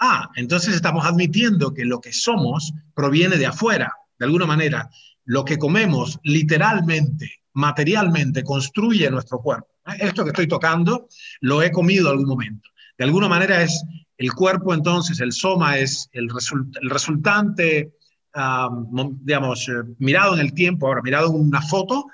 [0.00, 4.90] ah, entonces estamos admitiendo que lo que somos proviene de afuera, de alguna manera.
[5.24, 9.68] Lo que comemos literalmente, materialmente, construye nuestro cuerpo.
[9.98, 11.08] Esto que estoy tocando,
[11.40, 12.70] lo he comido algún momento.
[12.96, 13.82] De alguna manera es
[14.16, 16.28] el cuerpo, entonces, el soma es el,
[16.80, 17.92] el resultante,
[19.22, 22.06] digamos, eh, mirado en el tiempo, ahora mirado en una foto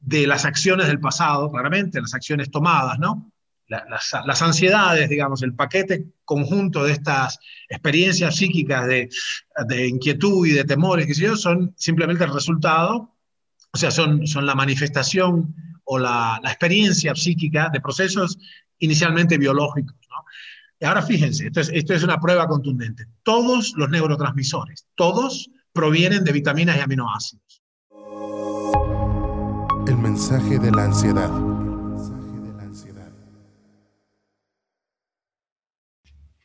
[0.00, 3.31] de las acciones del pasado, claramente, las acciones tomadas, ¿no?
[4.24, 11.06] Las, ansiedades, digamos, el paquete conjunto de estas experiencias psíquicas de, inquietud y de temores,
[11.06, 13.16] que yo, son simplemente el resultado,
[13.72, 15.54] o sea, son, son la manifestación
[15.84, 18.38] o la, experiencia psíquica de procesos
[18.78, 19.96] inicialmente biológicos.
[20.78, 23.06] Y ahora fíjense, esto es, esto es una prueba contundente.
[23.22, 27.62] Todos los neurotransmisores, todos provienen de vitaminas y aminoácidos.
[29.86, 31.51] El mensaje de la ansiedad.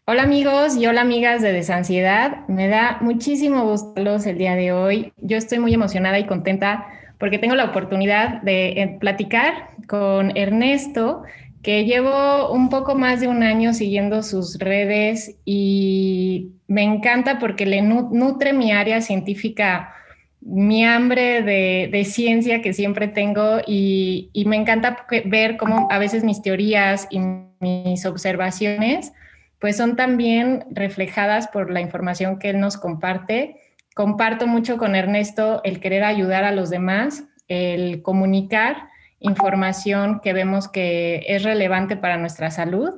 [0.09, 2.47] Hola amigos y hola amigas de Desansiedad.
[2.47, 3.93] Me da muchísimo gusto
[4.25, 5.11] el día de hoy.
[5.17, 6.87] Yo estoy muy emocionada y contenta
[7.19, 11.23] porque tengo la oportunidad de eh, platicar con Ernesto,
[11.61, 17.65] que llevo un poco más de un año siguiendo sus redes y me encanta porque
[17.65, 19.93] le nutre mi área científica,
[20.39, 26.41] mi hambre de, ciencia que siempre tengo y me encanta ver cómo a veces mis
[26.41, 27.19] teorías y
[27.59, 29.11] mis observaciones
[29.59, 33.57] pues son también reflejadas por la información que él nos comparte.
[33.95, 40.67] Comparto mucho con Ernesto el querer ayudar a los demás, el comunicar información que vemos
[40.67, 42.91] que es relevante para nuestra salud.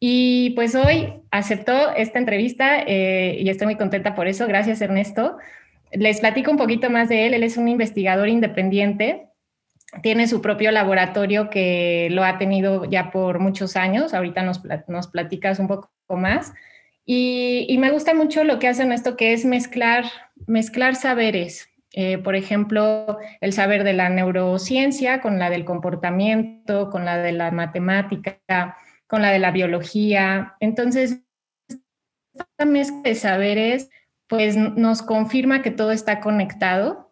[0.00, 4.46] Y pues hoy aceptó esta entrevista eh, y estoy muy contenta por eso.
[4.46, 5.36] Gracias, Ernesto.
[5.92, 7.34] Les platico un poquito más de él.
[7.34, 9.29] Él es un investigador independiente
[10.02, 14.14] tiene su propio laboratorio que lo ha tenido ya por muchos años.
[14.14, 16.52] Ahorita nos, nos platicas un poco más.
[17.04, 20.04] Y, me gusta mucho lo que hacen esto, que es mezclar,
[20.46, 21.68] mezclar saberes.
[21.92, 27.32] Eh, por ejemplo, el saber de la neurociencia con la del comportamiento, con la de
[27.32, 28.76] la matemática,
[29.08, 30.54] con la de la biología.
[30.60, 31.18] Entonces,
[31.68, 33.90] esta mezcla de saberes
[34.28, 37.09] pues nos confirma que todo está conectado,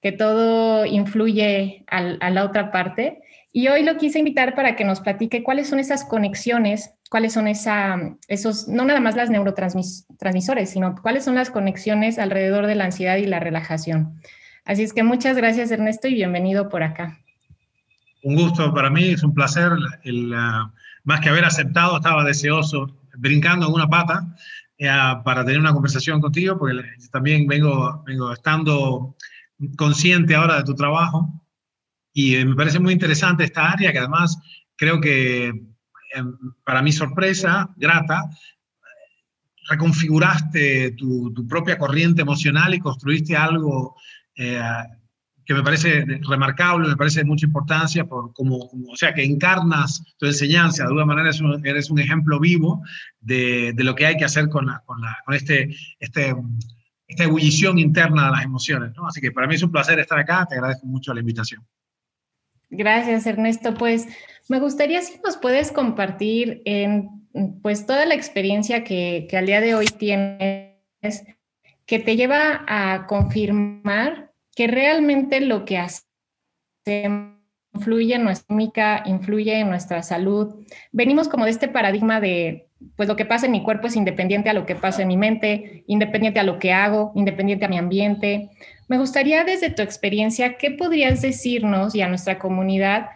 [0.00, 3.20] que todo influye a la otra parte.
[3.52, 7.48] Y hoy lo quise invitar para que nos platique cuáles son esas conexiones cuáles son
[7.48, 12.84] esa, esos, no nada más las neurotransmisores, sino cuáles son las conexiones alrededor de la
[12.84, 14.20] ansiedad y la relajación.
[14.64, 17.18] Así es que muchas gracias Ernesto y bienvenido por acá.
[18.22, 19.72] Un gusto para mí, es un placer.
[20.04, 20.32] El,
[21.02, 24.36] más que haber aceptado, estaba deseoso, brincando en una pata
[24.78, 24.88] eh,
[25.24, 26.80] para tener una conversación contigo, porque
[27.10, 29.16] también vengo, vengo estando
[29.76, 31.42] consciente ahora de tu trabajo.
[32.12, 34.38] Y eh, me parece muy interesante esta área que además
[34.76, 35.52] creo que
[36.64, 38.28] para mi sorpresa, grata,
[39.68, 43.94] reconfiguraste tu, propia corriente emocional y construiste algo
[44.34, 44.60] eh,
[45.44, 50.02] que me parece remarcable, me parece de mucha importancia, por como, o sea, que encarnas
[50.16, 51.30] tu enseñanza, de alguna manera
[51.64, 52.82] eres un, ejemplo vivo
[53.20, 56.34] de, de, lo que hay que hacer con, con este, este,
[57.10, 58.92] esta ebullición interna de las emociones.
[58.96, 59.06] ¿no?
[59.06, 61.66] Así que para mí es un placer estar acá, te agradezco mucho la invitación.
[62.70, 63.74] Gracias, Ernesto.
[63.74, 64.06] Pues
[64.48, 67.08] me gustaría si nos puedes compartir en
[67.62, 71.24] pues toda la experiencia que, que al día de hoy tienes,
[71.84, 77.40] que te lleva a confirmar que realmente lo que hacemos
[77.72, 80.64] influye en nuestra química, influye en nuestra salud.
[80.92, 84.50] Venimos como de este paradigma de, pues lo que pasa en mi cuerpo es independiente
[84.50, 87.78] a lo que pasa en mi mente, independiente a lo que hago, independiente a mi
[87.78, 88.50] ambiente.
[88.88, 93.10] Me gustaría desde tu experiencia, ¿qué podrías decirnos y a nuestra comunidad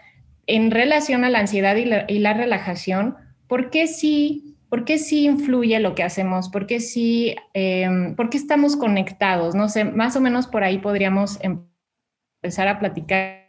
[0.46, 3.16] en relación a la ansiedad y la, relajación?
[3.46, 6.50] ¿Por qué sí, por qué sí influye lo que hacemos?
[6.50, 9.54] ¿Por qué sí, em, por qué estamos conectados?
[9.54, 13.44] No sé, más o menos por ahí podríamos empezar a platicar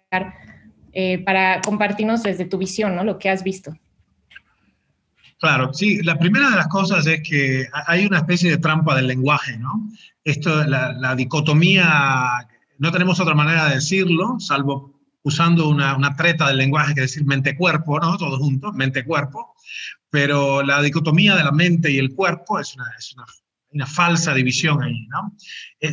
[0.93, 3.03] eh, para compartirnos desde tu visión, ¿no?
[3.03, 3.73] Lo que has visto.
[5.45, 9.05] Claro, sí, la primera de las cosas es que hay una especie de trampa del
[9.05, 9.91] lenguaje, ¿no?
[10.23, 12.47] Esto, la, la dicotomía,
[12.79, 17.25] no tenemos otra manera de decirlo, salvo usando una, una treta del lenguaje que decir
[17.25, 18.17] mente-cuerpo, ¿no?
[18.17, 19.53] Todos juntos, mente-cuerpo,
[20.09, 23.25] pero la dicotomía de la mente y el cuerpo es es una,
[23.75, 25.35] una falsa división ahí, ¿no?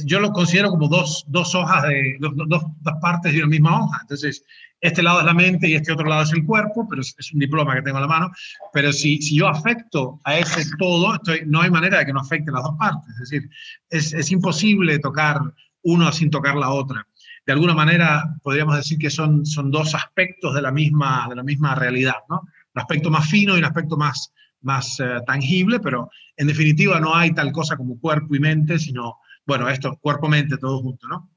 [0.04, 3.82] Yo lo considero como dos, dos hojas de, dos, dos, dos partes de una misma
[3.82, 4.44] hoja, entonces
[4.80, 7.38] este lado es la mente y este otro lado es el cuerpo, pero es, un
[7.38, 8.30] diploma que tengo en la mano,
[8.72, 12.20] pero si, si yo afecto a ese todo, estoy, no hay manera de que no
[12.20, 13.50] afecte las dos partes, es decir,
[13.90, 15.40] es, es imposible tocar
[15.82, 17.06] uno sin tocar la otra.
[17.44, 21.42] De alguna manera podríamos decir que son, son dos aspectos de la misma, de la
[21.42, 22.40] misma realidad, ¿no?
[22.74, 24.32] Un aspecto más fino y un aspecto más,
[24.62, 29.18] más eh, tangible, pero en definitiva no hay tal cosa como cuerpo y mente, sino,
[29.46, 31.30] bueno, esto, cuerpo-mente, todo junto, ¿no?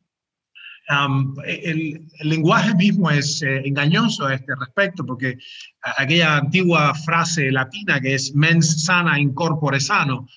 [1.46, 5.38] el, lenguaje mismo es eh, engañoso a este respecto, porque
[5.98, 10.28] aquella antigua frase latina que es mens sana in corpore sano,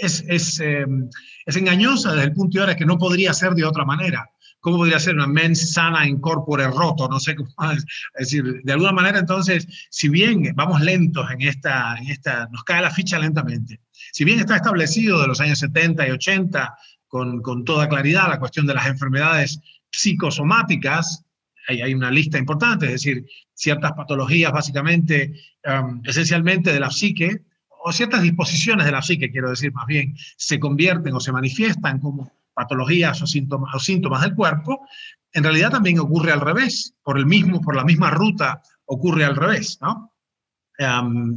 [0.00, 1.08] es, es, em,
[1.44, 4.28] es engañosa desde el punto de vista que no podría ser de otra manera.
[4.66, 7.06] ¿Cómo podría ser una mens sana in corpore roto?
[7.08, 7.48] No sé cómo.
[8.18, 12.64] Es decir, de alguna manera, entonces, si bien vamos lentos en esta, en esta, nos
[12.64, 13.78] cae la ficha lentamente.
[14.12, 16.76] Si bien está establecido de los años 70 y 80
[17.06, 19.60] con, con toda claridad la cuestión de las enfermedades
[19.92, 21.24] psicosomáticas,
[21.68, 23.24] hay, hay, una lista importante, es decir,
[23.54, 25.32] ciertas patologías básicamente,
[25.64, 27.42] um, esencialmente de la psique,
[27.84, 32.00] o ciertas disposiciones de la psique, quiero decir más bien, se convierten o se manifiestan
[32.00, 34.88] como patologías o síntomas, o síntomas del cuerpo,
[35.32, 39.36] en realidad también ocurre al revés, por, el mismo, por la misma ruta ocurre al
[39.36, 40.12] revés, ¿no?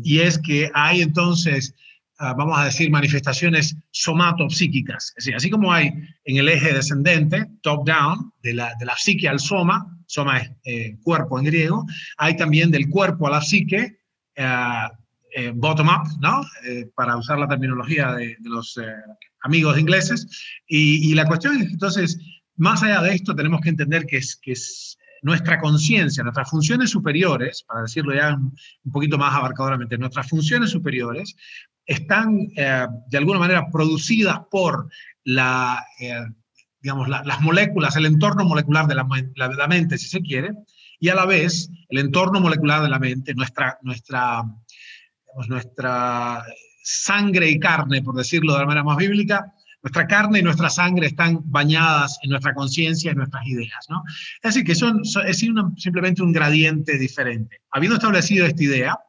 [0.03, 1.73] y es que hay entonces,
[2.19, 5.91] uh, vamos a decir, manifestaciones somatopsíquicas, es decir, así como hay
[6.25, 10.97] en el eje descendente, top-down, de la, de la psique al soma, soma es eh,
[11.03, 11.85] cuerpo en griego,
[12.17, 13.99] hay también del cuerpo a la psique,
[14.37, 14.93] uh,
[15.35, 16.41] eh, bottom-up, ¿no?
[16.65, 18.91] Eh, para usar la terminología de, de los eh,
[19.41, 20.27] amigos ingleses.
[20.67, 22.19] Y, la cuestión es entonces,
[22.55, 26.89] más allá de esto, tenemos que entender que es, que es nuestra conciencia, nuestras funciones
[26.89, 28.53] superiores, para decirlo ya un,
[28.91, 31.35] poquito más abarcadoramente, nuestras funciones superiores
[31.85, 34.89] están de alguna manera producidas por
[35.23, 35.83] la,
[36.81, 40.53] digamos, la, las moléculas, el entorno molecular de la, mente, si se quiere,
[40.99, 44.43] y a la vez el entorno molecular de la mente, nuestra, nuestra
[45.25, 46.43] digamos, nuestra
[46.81, 51.07] sangre y carne, por decirlo de la manera más bíblica, nuestra carne y nuestra sangre
[51.07, 53.85] están bañadas en nuestra conciencia y nuestras ideas.
[53.89, 54.03] ¿no?
[54.41, 57.61] Es decir, que son, es simplemente un gradiente diferente.
[57.71, 58.99] Habiendo establecido esta idea,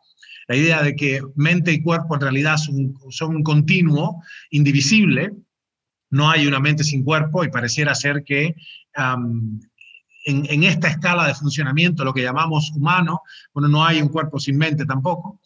[0.47, 5.33] la idea de que mente y cuerpo en realidad son, son un continuo indivisible,
[6.11, 8.55] no hay una mente sin cuerpo y pareciera ser que
[8.97, 9.61] en,
[10.25, 13.23] en, esta escala de funcionamiento, lo que llamamos humano,
[13.55, 15.41] bueno, no hay un cuerpo sin mente tampoco,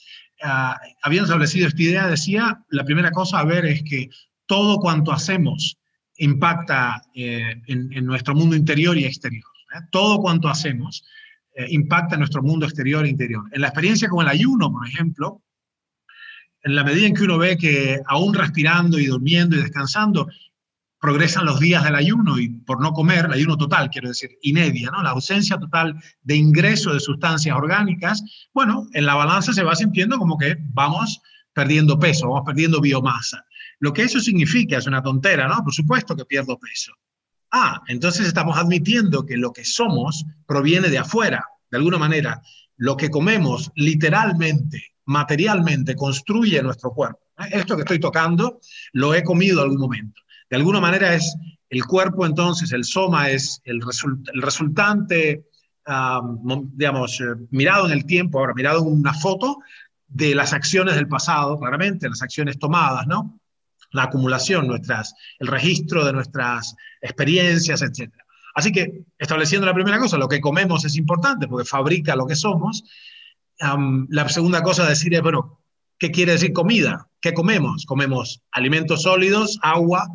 [0.45, 4.09] uh, habiendo establecido esta idea, decía, la primera cosa a ver es que
[4.47, 5.79] todo cuanto hacemos
[6.17, 9.45] impacta eh, en, nuestro mundo interior y exterior.
[9.75, 9.81] ¿eh?
[9.91, 11.05] Todo cuanto hacemos
[11.69, 13.45] impacta en nuestro mundo exterior e interior.
[13.53, 15.41] En la experiencia con el ayuno, por ejemplo,
[16.65, 20.29] en la medida en que uno ve que aún respirando y durmiendo y descansando,
[21.05, 24.89] progresan los días del ayuno y por no comer, el ayuno total, quiero decir, inedia,
[24.91, 25.03] ¿no?
[25.03, 28.23] La ausencia total de ingreso de sustancias orgánicas,
[28.55, 31.21] bueno, en la balanza se va sintiendo como que vamos
[31.53, 33.45] perdiendo peso, vamos perdiendo biomasa.
[33.81, 35.63] Lo que eso significa es una tontera, ¿no?
[35.63, 36.95] Por supuesto que pierdo peso.
[37.51, 42.41] Ah, entonces estamos admitiendo que lo que somos proviene de afuera, de alguna manera.
[42.79, 47.21] Lo que comemos literalmente, materialmente, construye nuestro cuerpo.
[47.51, 48.59] Esto que estoy tocando,
[48.95, 50.24] lo he comido algún momento
[50.55, 51.37] de alguna manera es
[51.69, 55.47] el cuerpo, entonces, el soma es el, result, el resultante,
[56.75, 59.59] digamos, eh, mirado en el tiempo, ahora mirado en una foto
[60.07, 63.41] de las acciones del pasado, claramente, las acciones tomadas, ¿no?
[63.91, 68.13] La acumulación, nuestras, el registro de nuestras experiencias, etc.
[68.55, 72.37] Así que, estableciendo la primera cosa, lo que comemos es importante porque fabrica lo que
[72.37, 72.85] somos.
[73.61, 75.65] Um, la segunda cosa a decir es, bueno,
[75.99, 77.09] ¿qué quiere decir comida?
[77.21, 77.87] ¿Qué comemos?
[77.87, 80.07] Comemos alimentos sólidos, agua,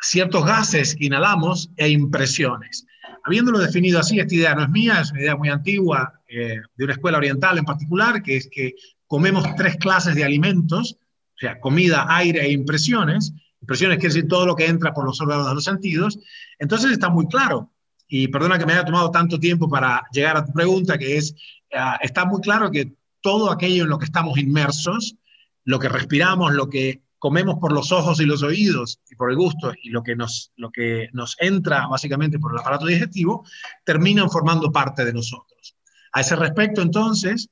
[0.00, 2.86] ciertos gases que inhalamos e impresiones.
[3.24, 6.84] Habiéndolo definido así, esta idea no es mía, es una idea muy antigua eh, de
[6.84, 8.74] una escuela oriental en particular, que es que
[9.06, 10.96] comemos tres clases de alimentos,
[11.34, 13.32] o sea, comida, aire e impresiones.
[13.60, 16.18] Impresiones quiere decir todo lo que entra por los órganos de los sentidos.
[16.58, 17.72] Entonces está muy claro,
[18.08, 21.34] y perdona que me haya tomado tanto tiempo para llegar a tu pregunta, que es,
[21.72, 25.16] uh, está muy claro que todo aquello en lo que estamos inmersos,
[25.64, 29.36] lo que respiramos, lo que comemos por los ojos y los oídos y por el
[29.36, 33.44] gusto y lo que nos, lo que nos entra básicamente por el aparato digestivo,
[33.84, 35.76] terminan formando parte de nosotros.
[36.12, 37.48] A ese respecto, entonces,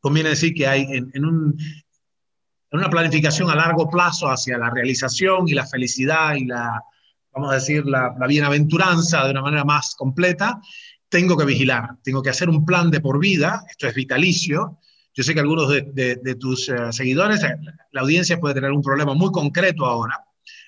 [0.00, 1.54] conviene decir que hay en, en, un,
[2.70, 6.82] en una planificación a largo plazo hacia la realización y la felicidad y la,
[7.34, 10.62] vamos a decir, la, la bienaventuranza de una manera más completa,
[11.10, 14.78] tengo que vigilar, tengo que hacer un plan de por vida, esto es vitalicio,
[15.14, 17.56] yo sé que algunos de, de, de tus uh, seguidores, eh,
[17.92, 20.18] la audiencia puede tener un problema muy concreto ahora,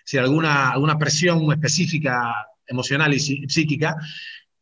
[0.05, 2.33] si alguna, alguna presión específica
[2.67, 3.97] emocional y psíquica,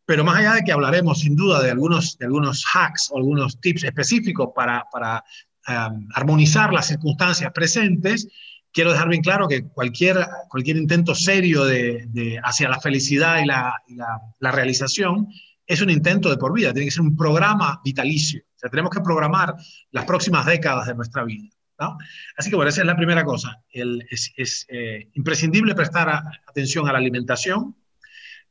[0.07, 3.61] pero más allá de que hablaremos sin duda de algunos, de algunos hacks o algunos
[3.61, 5.25] tips específicos para, para
[5.69, 8.29] um, armonizar las circunstancias presentes,
[8.73, 13.47] quiero dejar bien claro que cualquier, cualquier intento serio de, de hacia la felicidad y,
[13.47, 15.29] la, y la, la realización
[15.67, 18.43] es un intento de por vida, tiene que ser un programa vitalicio.
[18.43, 19.55] O sea, tenemos que programar
[19.91, 21.49] las próximas décadas de nuestra vida.
[21.79, 21.97] ¿no?
[22.37, 23.63] Así que bueno, esa es la primera cosa.
[23.71, 27.77] es, eh, imprescindible prestar atención a la alimentación,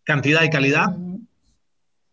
[0.04, 0.96] cantidad y calidad.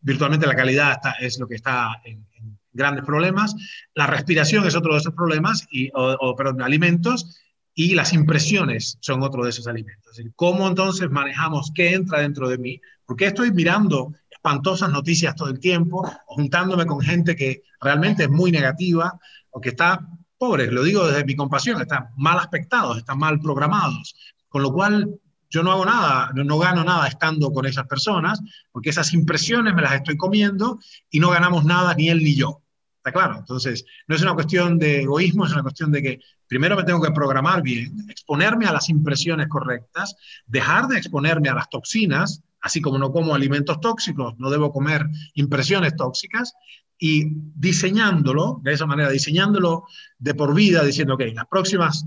[0.03, 2.27] Virtualmente la calidad es lo que está en,
[2.73, 3.57] grandes problemas.
[3.95, 7.41] La respiración es otro de esos problemas, y, o, perdón, alimentos,
[7.75, 10.21] y las impresiones son otro de esos alimentos.
[10.37, 12.81] ¿Cómo entonces manejamos qué entra dentro de mí?
[13.07, 18.31] Porque estoy mirando espantosas noticias todo el tiempo, o juntándome con gente que realmente es
[18.31, 19.21] muy negativa
[19.51, 24.17] o que está pobre, lo digo desde mi compasión, están mal aspectados, están mal programados,
[24.49, 25.21] con lo cual
[25.51, 28.41] yo no hago nada, no, gano nada estando con esas personas,
[28.73, 30.79] porque esas impresiones me las estoy comiendo
[31.11, 32.63] y no ganamos nada ni él ni yo.
[32.97, 33.37] ¿Está claro?
[33.39, 37.03] Entonces, no es una cuestión de egoísmo, es una cuestión de que primero me tengo
[37.03, 40.15] que programar bien, exponerme a las impresiones correctas,
[40.47, 45.07] dejar de exponerme a las toxinas, así como no como alimentos tóxicos, no debo comer
[45.35, 46.55] impresiones tóxicas,
[47.03, 47.25] y
[47.55, 49.85] diseñándolo, de esa manera, diseñándolo
[50.19, 52.05] de por vida, diciendo, ok, las próximas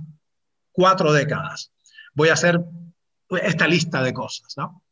[0.72, 1.72] cuatro décadas
[2.13, 2.63] voy a hacer
[3.41, 4.83] esta lista de cosas, ¿no?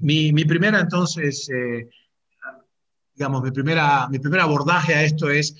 [0.00, 1.88] mi, primera, entonces, eh,
[3.14, 5.56] digamos, mi, primera, mi primer abordaje a esto es,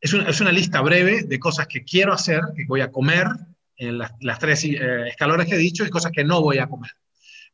[0.00, 3.28] es una, lista breve de cosas que quiero hacer, que voy a comer
[3.76, 6.66] en las, las tres eh, escalones que he dicho, y cosas que no voy a
[6.66, 6.90] comer.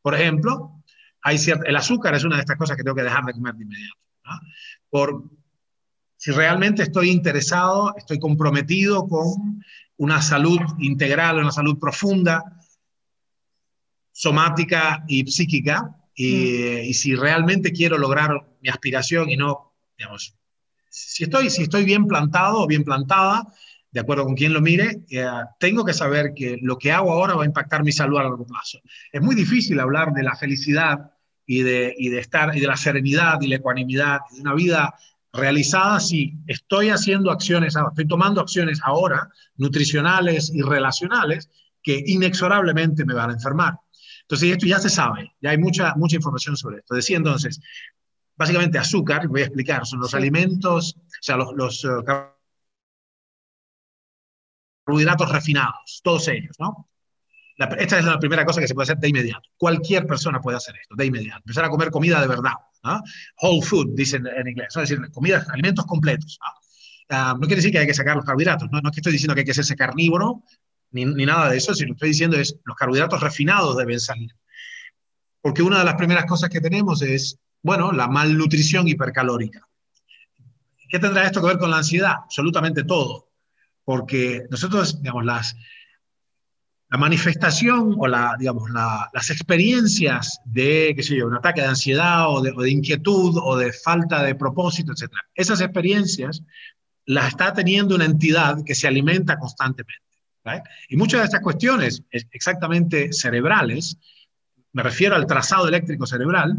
[0.03, 0.83] Por ejemplo,
[1.23, 3.65] hay el azúcar es una de estas cosas que tengo que dejar de comer de
[3.65, 3.99] inmediato.
[4.89, 5.25] Por
[6.17, 9.63] si realmente estoy interesado, estoy comprometido con
[9.97, 12.43] una salud integral, una salud profunda,
[14.13, 16.93] somática y psíquica, y, mm.
[16.93, 20.35] si realmente quiero lograr mi aspiración y no, digamos,
[20.91, 23.47] si estoy, si estoy bien plantado o bien plantada,
[23.93, 25.27] de acuerdo con quien lo mire, eh,
[25.59, 28.47] tengo que saber que lo que hago ahora va a impactar mi salud a largo
[28.47, 28.79] plazo.
[29.13, 31.11] Es muy difícil hablar de la felicidad
[31.47, 34.95] y de, y de estar y de la serenidad y la ecuanimidad de una vida
[35.33, 41.49] realizada si estoy haciendo acciones, estoy tomando acciones ahora nutricionales y relacionales
[41.83, 43.75] que inexorablemente me van a enfermar.
[44.23, 46.95] Entonces, esto ya se sabe, ya hay mucha, mucha información sobre esto.
[46.95, 47.61] Decía entonces,
[48.37, 52.05] básicamente azúcar, voy a explicar, son los alimentos, o sea, los, los uh,
[54.85, 56.91] carbohidratos refinados, todos ellos, ¿no?
[57.79, 59.49] esta es la primera cosa que se puede hacer de inmediato.
[59.57, 61.41] Cualquier persona puede hacer esto, de inmediato.
[61.41, 62.55] Empezar a comer comida de verdad.
[63.43, 64.69] Whole food, dicen en inglés.
[64.71, 66.39] Es decir, comida, alimentos completos.
[67.11, 68.69] No quiere decir que hay que sacar los carbohidratos.
[68.71, 68.81] ¿no?
[68.81, 70.43] no es que estoy diciendo que hay que hacerse carnívoro,
[70.93, 74.35] ni, ni nada de eso, sino que estoy diciendo es los carbohidratos refinados deben salir.
[75.43, 79.67] Porque una de las primeras cosas que tenemos es, bueno, la malnutrición hipercalórica.
[80.89, 82.15] ¿Qué tendrá esto que ver con la ansiedad?
[82.25, 83.30] Absolutamente todo.
[83.85, 85.57] Porque nosotros, digamos, las,
[86.91, 92.29] la manifestación o la, digamos, las experiencias de, qué sé yo, un ataque de ansiedad
[92.29, 95.13] o de, inquietud o de falta de propósito, etc.
[95.35, 96.43] Esas experiencias
[97.07, 100.05] las está teniendo una entidad que se alimenta constantemente.
[100.89, 103.97] Y muchas de estas cuestiones exactamente cerebrales,
[104.73, 106.57] me refiero al trazado eléctrico cerebral,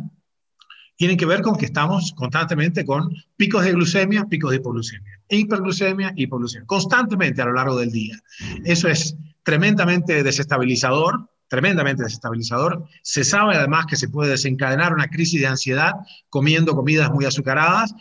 [0.96, 6.14] tienen que ver con que estamos constantemente con picos de glucemia, picos de hipoglucemia, hiperglucemia,
[6.16, 8.18] hipoglucemia, constantemente a lo largo del día.
[8.64, 12.86] Eso es tremendamente desestabilizador, tremendamente desestabilizador.
[13.02, 15.94] Se sabe además que se puede desencadenar una crisis de ansiedad
[16.30, 17.94] comiendo comidas muy azucaradas,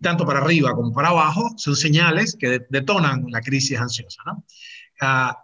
[0.00, 4.22] tanto para arriba como para abajo, son señales que detonan la crisis ansiosa.
[5.00, 5.36] Ah,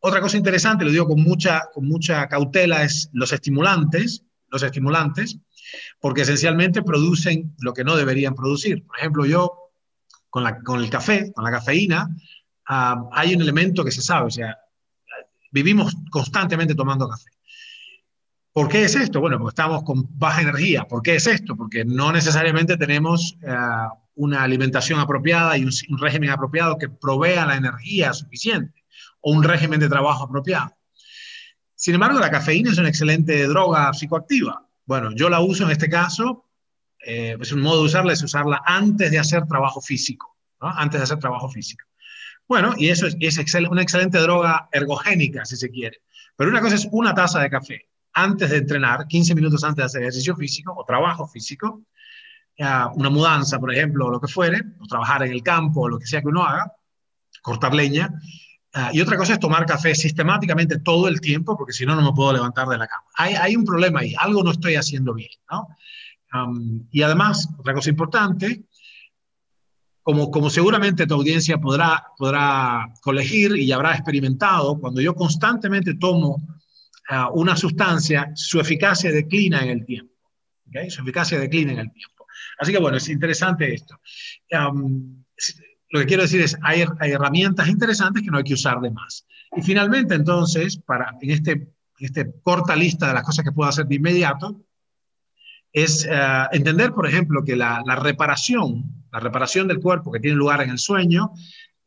[0.00, 5.38] otra cosa interesante, lo digo con mucha, con mucha cautela, es los estimulantes, los estimulantes,
[6.00, 8.86] porque esencialmente producen lo que no deberían producir.
[8.86, 9.67] Por ejemplo, yo
[10.30, 12.08] con, la, con el café, con la cafeína,
[12.66, 14.56] ah, hay un elemento que se sabe, o sea,
[15.50, 17.30] vivimos constantemente tomando café.
[18.52, 19.20] ¿Por qué es esto?
[19.20, 20.84] Bueno, porque estamos con baja energía.
[20.84, 21.54] ¿Por qué es esto?
[21.54, 23.54] Porque no necesariamente tenemos eh,
[24.16, 28.84] una alimentación apropiada y un, régimen apropiado que provea la energía suficiente
[29.20, 30.72] o un régimen de trabajo apropiado.
[31.76, 34.66] Sin embargo, la cafeína es una excelente droga psicoactiva.
[34.84, 36.47] Bueno, yo la uso en este caso,
[37.10, 41.04] eh, es un modo de usarla es usarla antes de hacer trabajo físico, antes de
[41.04, 41.86] hacer trabajo físico.
[42.46, 46.02] Bueno, y eso es, una excelente droga ergogénica, si se quiere.
[46.36, 49.84] Pero una cosa es una taza de café antes de entrenar, 15 minutos antes de
[49.84, 51.84] hacer ejercicio físico o trabajo físico,
[52.58, 55.98] una mudanza, por ejemplo, o lo que fuere, o trabajar en el campo, o lo
[55.98, 56.72] que sea que uno haga,
[57.40, 58.12] cortar leña.
[58.74, 62.02] Ah, y otra cosa es tomar café sistemáticamente todo el tiempo, porque si no, no
[62.02, 63.04] me puedo levantar de la cama.
[63.16, 65.30] Hay, un problema ahí, algo no estoy haciendo bien.
[66.90, 68.64] Y además, otra cosa importante,
[70.02, 76.42] como, seguramente tu audiencia podrá, podrá colegir y habrá experimentado, cuando yo constantemente tomo
[77.10, 80.14] ah, una sustancia, su eficacia declina en el tiempo.
[80.88, 82.26] Su eficacia declina en el tiempo.
[82.58, 84.00] Así que bueno, es interesante esto.
[85.90, 88.90] lo que quiero decir es, hay, hay, herramientas interesantes que no hay que usar de
[88.90, 89.26] más.
[89.56, 91.68] Y finalmente, entonces, para, en este,
[91.98, 94.58] este corta lista de las cosas que puedo hacer de inmediato,
[95.72, 100.36] es eh, entender, por ejemplo, que la, la, reparación, la reparación del cuerpo que tiene
[100.36, 101.32] lugar en el sueño,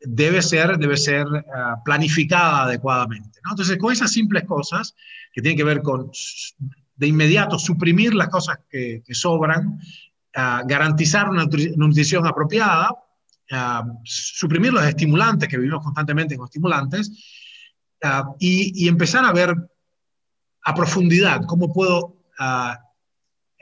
[0.04, 3.40] debe ser, debe ser uh, planificada adecuadamente.
[3.44, 3.52] ¿no?
[3.52, 4.94] Entonces, con esas simples cosas
[5.32, 6.10] que tienen que ver con
[6.94, 9.78] de inmediato suprimir las cosas que, sobran,
[10.36, 11.46] uh, garantizar una
[11.76, 12.90] nutrición apropiada,
[14.04, 17.10] suprimir los estimulantes que vivimos constantemente con estimulantes
[18.38, 19.54] y, empezar a ver
[20.64, 22.16] a profundidad cómo puedo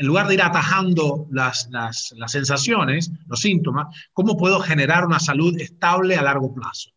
[0.01, 5.21] en lugar de ir atajando las, las, las, sensaciones, los síntomas, ¿cómo puedo generar una
[5.21, 6.89] salud estable a largo plazo?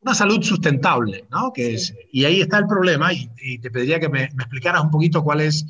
[0.00, 1.52] Una salud sustentable, ¿no?
[1.52, 4.82] Que es, y ahí está el problema, y, y te pediría que me, me, explicaras
[4.82, 5.66] un poquito cuál es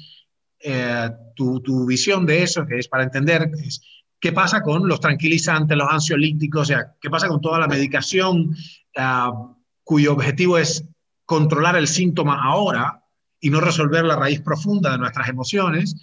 [0.60, 3.82] eh, tu, tu, visión de eso, que es para entender es,
[4.20, 8.54] qué pasa con los tranquilizantes, los ansiolíticos, o sea, qué pasa con toda la medicación
[8.96, 10.84] uh, cuyo objetivo es
[11.24, 12.97] controlar el síntoma ahora,
[13.40, 15.94] y no resolver la raíz profunda de nuestras emociones,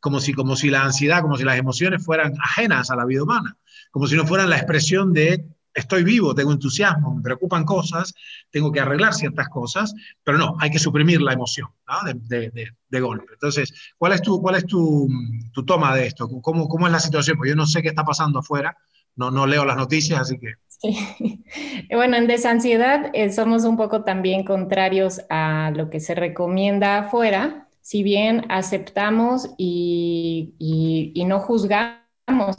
[0.00, 3.22] como si, como si la ansiedad, como si las emociones fueran ajenas a la vida
[3.22, 3.56] humana,
[3.90, 8.14] como si no fueran la expresión de estoy vivo, tengo entusiasmo, me preocupan cosas,
[8.50, 12.04] tengo que arreglar ciertas cosas, pero no, hay que suprimir la emoción ¿no?
[12.06, 13.32] de, de, de, de, golpe.
[13.32, 15.08] Entonces, ¿cuál es, tu, cuál es tu,
[15.52, 16.28] tu toma de esto?
[16.28, 17.36] ¿Cómo, ¿Cómo, es la situación?
[17.36, 18.76] Porque yo no sé qué está pasando afuera,
[19.16, 20.54] no, no leo las noticias, así que...
[21.90, 27.68] Bueno, en desansiedad eh, somos un poco también contrarios a lo que se recomienda afuera,
[27.80, 32.00] si bien aceptamos y, y, y, no juzgamos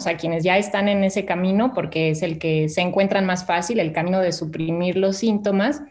[0.06, 3.80] a quienes ya están en ese camino, porque es el que se encuentran más fácil,
[3.80, 5.82] el camino de suprimir los síntomas.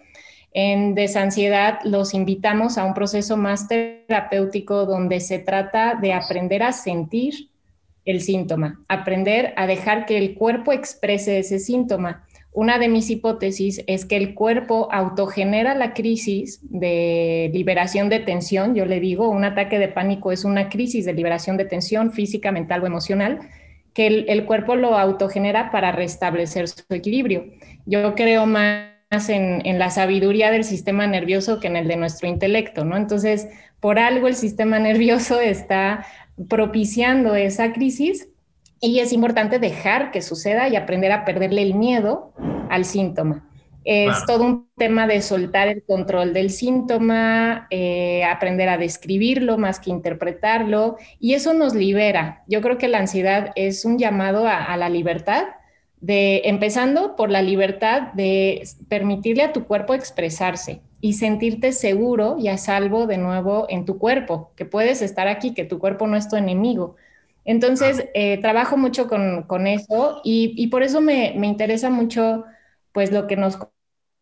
[0.52, 6.72] En desansiedad los invitamos a un proceso más terapéutico donde se trata de aprender a
[6.72, 7.50] sentir
[8.04, 12.24] el síntoma, aprender a dejar que el cuerpo exprese ese síntoma.
[12.52, 18.74] Una de mis hipótesis es que el cuerpo autogenera la crisis de liberación de tensión.
[18.74, 22.52] Yo le digo, un ataque de pánico es una crisis de liberación de tensión física,
[22.52, 23.40] mental o emocional,
[23.92, 27.46] que el, el cuerpo lo autogenera para restablecer su equilibrio.
[27.86, 28.94] Yo creo más
[29.28, 32.96] en, en, la sabiduría del sistema nervioso que en el de nuestro intelecto, ¿no?
[32.96, 33.48] Entonces,
[33.80, 36.06] por algo el sistema nervioso está
[36.48, 38.28] propiciando esa crisis
[38.80, 42.32] y es importante dejar que suceda y aprender a perderle el miedo
[42.70, 43.48] al síntoma.
[43.84, 44.26] Es wow.
[44.26, 49.90] todo un tema de soltar el control del síntoma, eh, aprender a describirlo más que
[49.90, 52.44] interpretarlo, y eso nos libera.
[52.46, 55.44] Yo creo que la ansiedad es un llamado a, a la libertad,
[56.00, 62.48] de, empezando por la libertad de permitirle a tu cuerpo expresarse, y sentirte seguro y
[62.48, 66.16] a salvo de nuevo en tu cuerpo, que puedes estar aquí, que tu cuerpo no
[66.16, 66.96] es tu enemigo.
[67.44, 72.46] Entonces, eh, trabajo mucho con, con eso y, y, por eso me, me, interesa mucho,
[72.92, 73.58] pues, lo que nos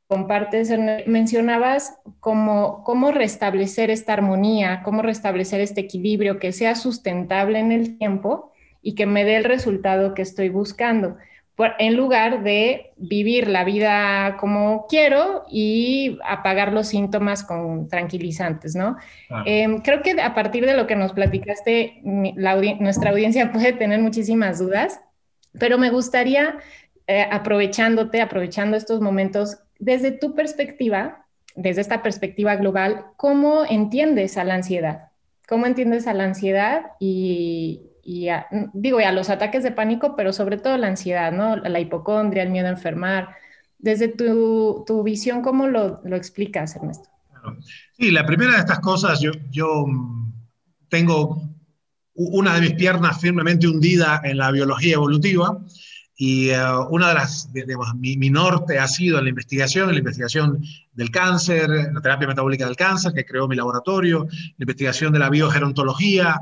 [0.09, 0.77] compartes.
[1.07, 7.97] Mencionabas cómo, cómo restablecer esta armonía, cómo restablecer este equilibrio que sea sustentable en el
[7.97, 8.51] tiempo
[8.83, 11.17] y que me dé el resultado que estoy buscando
[11.79, 18.97] en lugar de vivir la vida como quiero y apagar los síntomas con tranquilizantes, ¿no?
[19.31, 19.43] Ah.
[19.47, 22.01] Eh, creo que a partir de lo que nos platicaste,
[22.37, 25.01] la audi nuestra audiencia puede tener muchísimas dudas,
[25.59, 26.59] pero me gustaría,
[27.07, 34.45] eh, aprovechándote, aprovechando estos momentos, desde tu perspectiva, desde esta perspectiva global, ¿cómo entiendes a
[34.45, 35.11] la ansiedad?
[35.49, 40.17] ¿Cómo entiendes a la ansiedad y, y a, digo, y a los ataques de pánico,
[40.17, 41.57] pero sobre todo la ansiedad, ¿no?
[41.57, 43.37] La hipocondria, el miedo a enfermar.
[43.79, 47.09] Desde tu, tu visión, ¿cómo lo, lo explicas, Ernesto?
[47.97, 49.87] Sí, la primera de estas cosas, yo, yo
[50.89, 51.43] tengo
[52.15, 55.59] una de mis piernas firmemente hundida en la biología evolutiva
[56.15, 59.95] y uh, una de las, digamos, mi, mi, norte ha sido en la investigación, en
[59.95, 60.63] la investigación
[60.93, 65.31] del cáncer, la terapia metabólica del cáncer, que creó mi laboratorio, la investigación de la
[65.31, 66.39] biogerontología,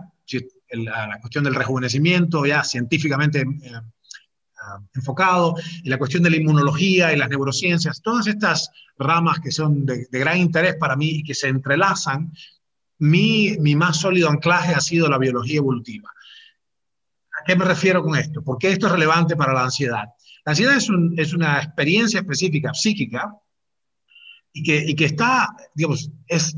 [0.73, 6.37] la, la cuestión del rejuvenecimiento ya científicamente eh, uh, enfocado, y la cuestión de la
[6.37, 11.09] inmunología y las neurociencias, todas estas ramas que son de, de gran interés para mí
[11.09, 12.33] y que se entrelazan,
[12.99, 16.11] mi, mi, más sólido anclaje ha sido la biología evolutiva.
[17.41, 18.43] ¿A qué me refiero con esto?
[18.43, 20.05] ¿Por qué esto es relevante para la ansiedad?
[20.45, 23.35] La ansiedad es, un, es una experiencia específica psíquica
[24.53, 26.55] y que, y que está, digamos, es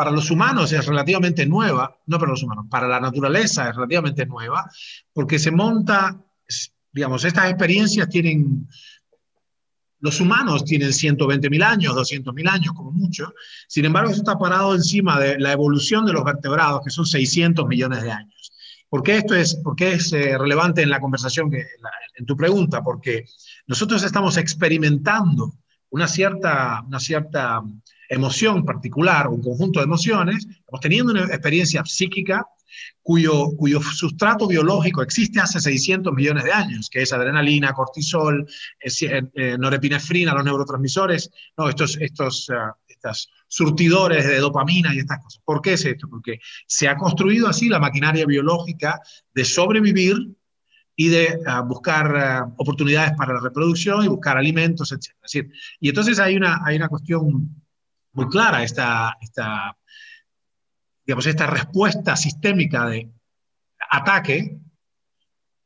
[0.00, 4.24] para los humanos es relativamente nueva, no para los humanos, para la naturaleza es relativamente
[4.24, 4.66] nueva,
[5.12, 6.18] porque se monta,
[6.90, 8.66] digamos, estas experiencias tienen
[9.98, 13.34] Los humanos tienen 120.000 años, 200.000 años como mucho.
[13.68, 17.66] Sin embargo, eso está parado encima de la evolución de los vertebrados, que son 600
[17.66, 18.52] millones de años.
[18.88, 21.62] ¿Por qué esto es, por qué es eh, relevante en la conversación, que,
[22.16, 22.82] en tu pregunta?
[22.82, 23.26] Porque
[23.66, 25.58] nosotros estamos experimentando
[25.90, 27.62] una cierta, una cierta
[28.10, 32.44] emoción particular, un conjunto de emociones, estamos teniendo una experiencia psíquica
[33.02, 38.46] cuyo, cuyo sustrato biológico existe hace 600 millones de años, que es adrenalina, cortisol,
[38.80, 42.72] eh, eh, norepinefrina, los neurotransmisores, no, estos, estos, uh,
[43.48, 45.42] surtidores de dopamina y estas cosas.
[45.44, 46.06] ¿Por qué es esto?
[46.08, 49.00] Porque se ha construido así la maquinaria biológica
[49.34, 50.16] de sobrevivir
[50.94, 52.12] y de uh, buscar
[52.46, 55.14] uh, oportunidades para la reproducción y buscar alimentos, etc.
[55.22, 57.48] decir, y entonces hay una, hay una cuestión
[58.12, 59.76] muy clara, esta, esta
[61.04, 63.10] digamos, esta respuesta sistémica de
[63.90, 64.58] ataque,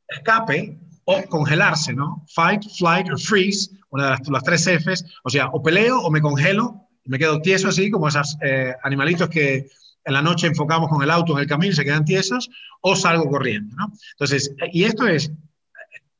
[0.08, 2.24] escape o congelarse, ¿no?
[2.28, 6.10] Fight, flight or freeze, una de las, las tres Fs, o sea, o peleo o
[6.10, 9.68] me congelo me quedo tieso así, como esos eh, animalitos que
[10.04, 12.48] en la noche enfocamos con el auto en el camino y se quedan tiesos,
[12.80, 13.92] o salgo corriendo, ¿no?
[14.12, 15.30] Entonces, y esto es,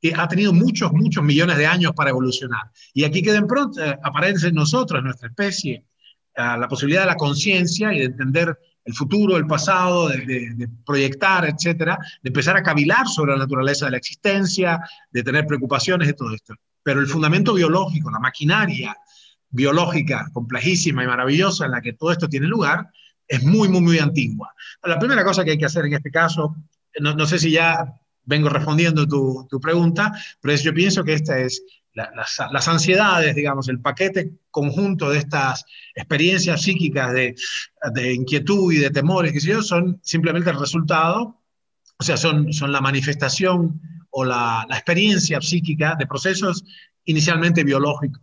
[0.03, 2.71] eh, ha tenido muchos, muchos millones de años para evolucionar.
[2.93, 5.85] Y aquí que de pronto eh, aparece en nosotros, nuestra especie,
[6.37, 11.99] la posibilidad de la conciencia y de entender el futuro, el pasado, de, proyectar, etcétera,
[12.23, 16.35] de empezar a cavilar sobre la naturaleza de la existencia, de tener preocupaciones de todo
[16.35, 16.55] esto.
[16.83, 18.95] Pero el fundamento biológico, la maquinaria
[19.49, 22.91] biológica complejísima y maravillosa en la que todo esto tiene lugar,
[23.27, 24.53] es muy, muy, muy antigua.
[24.83, 26.55] La primera cosa que hay que hacer en este caso,
[27.01, 27.87] no, sé si ya
[28.25, 31.63] vengo respondiendo tu, tu pregunta, pero yo pienso que esta es
[31.95, 39.33] las, ansiedades, digamos, el paquete conjunto de estas experiencias psíquicas de, inquietud y de temores,
[39.33, 41.41] que yo, son simplemente el resultado,
[41.99, 43.81] o sea, son, la manifestación
[44.11, 46.65] o la, experiencia psíquica de procesos
[47.05, 48.23] inicialmente biológicos.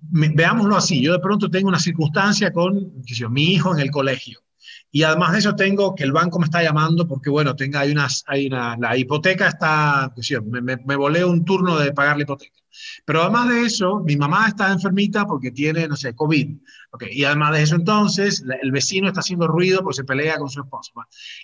[0.00, 4.40] veámoslo así, yo de pronto tengo una circunstancia con mi hijo en el colegio
[4.92, 7.92] y además de eso tengo que el banco me está llamando porque, bueno, tenga, hay
[7.92, 10.12] unas, hay una, la hipoteca está,
[10.46, 12.60] me, me, me volé un turno de pagar la hipoteca.
[13.04, 16.56] Pero además de eso, mi mamá está enfermita porque tiene, no sé, COVID.
[17.10, 20.60] Y además de eso, entonces, el vecino está haciendo ruido porque se pelea con su
[20.60, 20.92] esposo.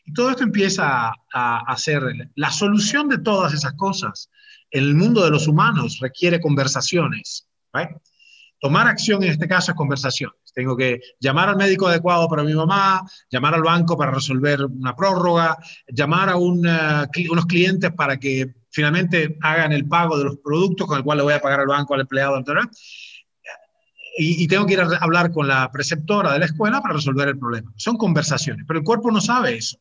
[0.05, 2.03] Y todo esto empieza a, ser
[2.35, 4.31] la solución de todas esas cosas.
[4.71, 7.49] El mundo de los humanos requiere conversaciones.
[8.61, 10.46] Tomar acción en este caso es conversaciones.
[10.57, 14.97] Tengo que llamar al médico adecuado para mi mamá, llamar al banco para resolver una
[14.97, 15.55] prórroga,
[15.87, 21.05] llamar a unos clientes para que finalmente hagan el pago de los productos con el
[21.05, 22.67] cual le voy a pagar al banco, al empleado, etc.
[24.17, 27.29] Y, y, tengo que ir a hablar con la preceptora de la escuela para resolver
[27.29, 27.71] el problema.
[27.77, 29.77] Son conversaciones, pero el cuerpo no sabe eso.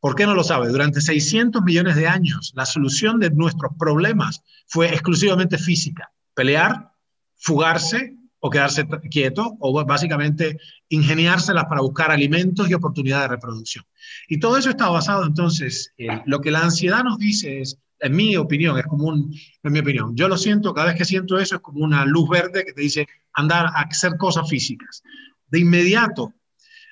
[0.00, 0.66] ¿Por qué no lo sabe?
[0.66, 6.10] Durante 600 millones de años, la solución de nuestros problemas fue exclusivamente física.
[6.34, 6.90] Pelear,
[7.36, 13.84] fugarse o quedarse quieto o básicamente ingeniárselas para buscar alimentos y oportunidades de reproducción.
[14.28, 18.16] Y todo eso está basado entonces, en lo que la ansiedad nos dice es, en
[18.16, 21.54] mi opinión, es como en mi opinión, yo lo siento, cada vez que siento eso
[21.54, 25.04] es como una luz verde que te dice andar a hacer cosas físicas.
[25.46, 26.34] De inmediato,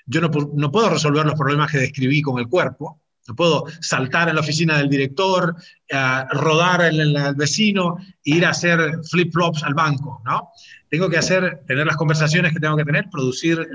[0.06, 4.28] yo no, no puedo resolver los problemas que describí con el cuerpo, no puedo saltar
[4.28, 5.54] en la oficina del director,
[5.88, 10.50] eh, rodar en el, vecino e ir a hacer flip-flops al banco, ¿no?
[10.88, 13.68] Tengo que hacer, tener las conversaciones que tengo que tener, producir,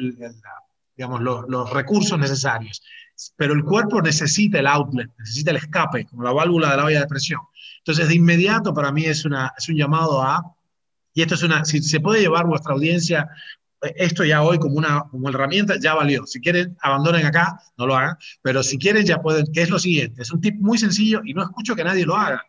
[0.97, 2.83] digamos, los recursos necesarios.
[3.37, 6.99] Pero el cuerpo necesita el outlet, necesita el escape, como la válvula de la olla
[6.99, 7.39] de presión.
[7.77, 10.43] Entonces, de inmediato para mí es, una, es un llamado a,
[11.13, 13.29] y esto es una, si se puede llevar vuestra audiencia
[13.81, 16.25] esto ya hoy como una como herramienta ya valió.
[16.25, 19.79] Si quieren, abandonen acá, no lo hagan, pero si quieren ya pueden, que es lo
[19.79, 22.43] siguiente, es un tip muy sencillo y no escucho que nadie lo haga.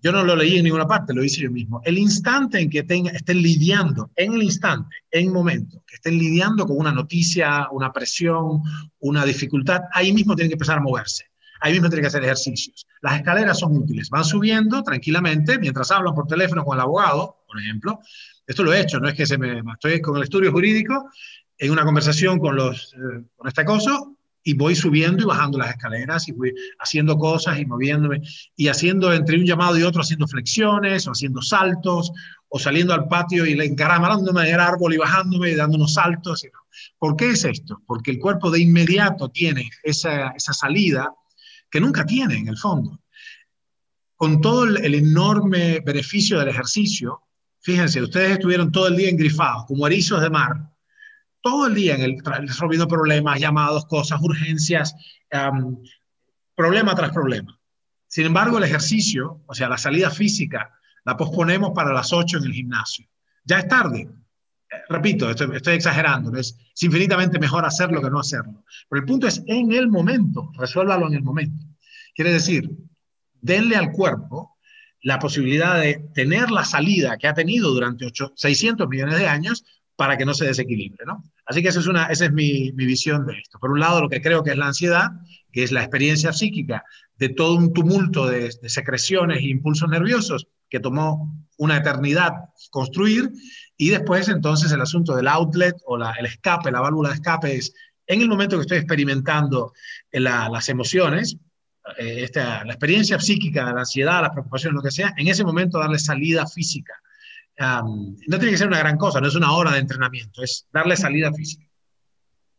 [0.00, 1.80] Yo no lo leí en ninguna parte, lo hice yo mismo.
[1.84, 6.66] El instante en que tenga, estén lidiando, en el instante, en momento, que estén lidiando
[6.66, 8.62] con una noticia, una presión,
[9.00, 11.24] una dificultad, ahí mismo tienen que empezar a moverse.
[11.60, 12.86] Ahí mismo tienen que hacer ejercicios.
[13.00, 14.10] Las escaleras son útiles.
[14.10, 17.98] Van subiendo tranquilamente mientras hablan por teléfono con el abogado, por ejemplo,
[18.48, 19.62] esto lo he hecho, no es que se me...
[19.74, 21.10] Estoy con el estudio jurídico
[21.58, 25.68] en una conversación con, los, eh, con este acoso y voy subiendo y bajando las
[25.68, 28.22] escaleras y voy haciendo cosas y moviéndome
[28.56, 32.10] y haciendo entre un llamado y otro, haciendo flexiones o haciendo saltos
[32.48, 36.42] o saliendo al patio y encaramándome en el árbol y bajándome y dando unos saltos.
[36.98, 37.82] ¿Por qué es esto?
[37.86, 41.12] Porque el cuerpo de inmediato tiene esa, esa salida
[41.70, 42.98] que nunca tiene en el fondo.
[44.16, 47.27] Con todo el, el enorme beneficio del ejercicio,
[47.68, 50.72] Fíjense, ustedes estuvieron todo el día engrifados, como erizos de mar,
[51.42, 54.94] todo el día en el, resolviendo problemas, llamados, cosas, urgencias,
[56.54, 57.60] problema tras problema.
[58.06, 60.72] Sin embargo, el ejercicio, o sea, la salida física,
[61.04, 63.06] la posponemos para las 8 en el gimnasio.
[63.44, 64.08] Ya es tarde.
[64.88, 68.64] Repito, estoy, estoy exagerando, es, es infinitamente mejor hacerlo que no hacerlo.
[68.88, 71.66] Pero el punto es en el momento, resuélvalo en el momento.
[72.14, 72.70] Quiere decir,
[73.42, 74.56] denle al cuerpo
[75.08, 79.64] la posibilidad de tener la salida que ha tenido durante 8, 600 millones de años
[79.96, 81.24] para que no se desequilibre, ¿no?
[81.46, 83.58] Así que esa es, una, esa es mi, mi, visión de esto.
[83.58, 85.12] Por un lado, lo que creo que es la ansiedad,
[85.50, 86.84] que es la experiencia psíquica
[87.16, 92.32] de todo un tumulto de, de secreciones e impulsos nerviosos que tomó una eternidad
[92.70, 93.30] construir,
[93.78, 97.56] y después entonces el asunto del outlet o la, el escape, la válvula de escape
[97.56, 97.72] es
[98.06, 99.72] en el momento que estoy experimentando
[100.12, 101.38] la, las emociones,
[101.96, 105.78] eh, esta, la experiencia psíquica, la ansiedad, las preocupaciones, lo que sea, en ese momento
[105.78, 106.94] darle salida física.
[107.60, 110.66] Um, no tiene que ser una gran cosa, no es una hora de entrenamiento, es
[110.72, 111.66] darle salida física.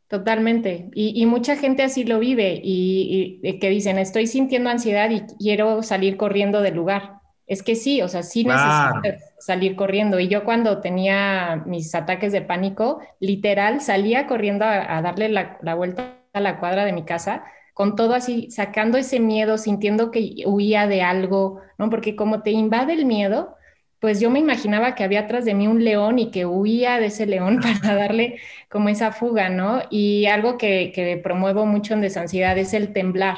[0.09, 0.89] Totalmente.
[0.93, 5.21] Y, y mucha gente así lo vive y, y, que dicen, estoy sintiendo ansiedad y
[5.37, 7.19] quiero salir corriendo del lugar.
[7.45, 9.01] Es que sí, o sea, sí claro.
[9.01, 10.19] necesitas salir corriendo.
[10.19, 15.57] Y yo cuando tenía mis ataques de pánico, literal, salía corriendo a, a darle la,
[15.61, 20.11] la vuelta a la cuadra de mi casa con todo así, sacando ese miedo, sintiendo
[20.11, 21.89] que huía de algo, ¿no?
[21.89, 23.55] Porque como te invade el miedo,
[23.99, 27.07] pues yo me imaginaba que había atrás de mí un león y que huía de
[27.07, 29.81] ese león para darle como esa fuga, ¿no?
[29.89, 33.37] Y algo que, que promuevo mucho en desansiedad es el temblar,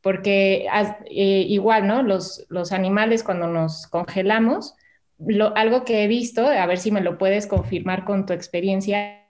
[0.00, 0.66] porque
[1.06, 2.02] eh, igual, ¿no?
[2.02, 4.74] Los, los animales cuando nos congelamos,
[5.18, 9.24] lo, algo que he visto, a ver si me lo puedes confirmar con tu experiencia,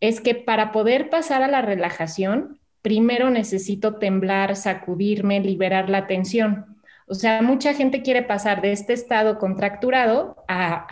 [0.00, 6.78] es que para poder pasar a la relajación, primero necesito temblar, sacudirme, liberar la tensión.
[7.06, 10.86] O sea, mucha gente quiere pasar de este estado contracturado a...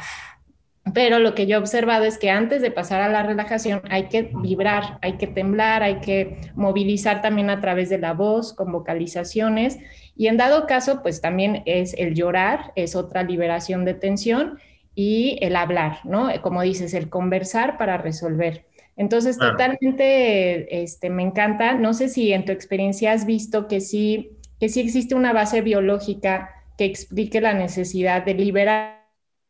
[0.94, 4.09] Pero lo que yo he observado es que antes de pasar a la relajación hay
[4.09, 8.72] que vibrar, hay que temblar, hay que movilizar también a través de la voz, con
[8.72, 9.79] vocalizaciones.
[10.16, 14.59] Y en dado caso, pues también es el llorar, es otra liberación de tensión
[14.94, 16.31] y el hablar, ¿no?
[16.42, 18.64] Como dices, el conversar para resolver.
[18.98, 19.52] Entonces, claro.
[19.52, 21.74] totalmente este, me encanta.
[21.74, 25.62] No sé si en tu experiencia has visto que sí, que sí existe una base
[25.62, 28.98] biológica que explique la necesidad de liberar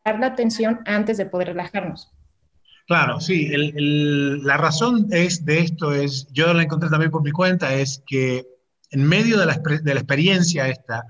[0.05, 2.11] la tensión antes de poder relajarnos.
[2.87, 3.49] Claro, sí.
[3.53, 7.75] El, el, la razón es de esto es, yo la encontré también por mi cuenta,
[7.75, 8.47] es que
[8.91, 11.05] en medio de la, de la experiencia esta,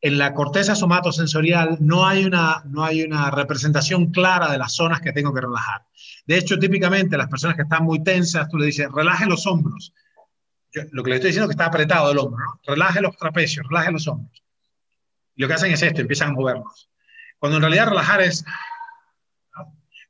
[0.00, 5.00] en la corteza somatosensorial no hay, una, no hay una representación clara de las zonas
[5.00, 5.82] que tengo que relajar.
[6.24, 9.92] De hecho, típicamente las personas que están muy tensas, tú le dices, relaje los hombros.
[10.92, 12.60] Lo que le estoy diciendo es que está apretado el hombro, ¿no?
[12.64, 14.42] Relaje los trapecios, relaje los hombros.
[15.34, 16.88] Y lo que hacen es esto, empiezan a moverlos.
[17.38, 18.44] Cuando en realidad relajar es...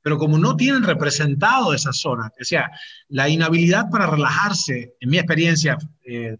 [0.02, 2.70] Pero como no tienen representado esa zona, o sea,
[3.08, 6.38] la inhabilidad para relajarse, en mi experiencia, eh,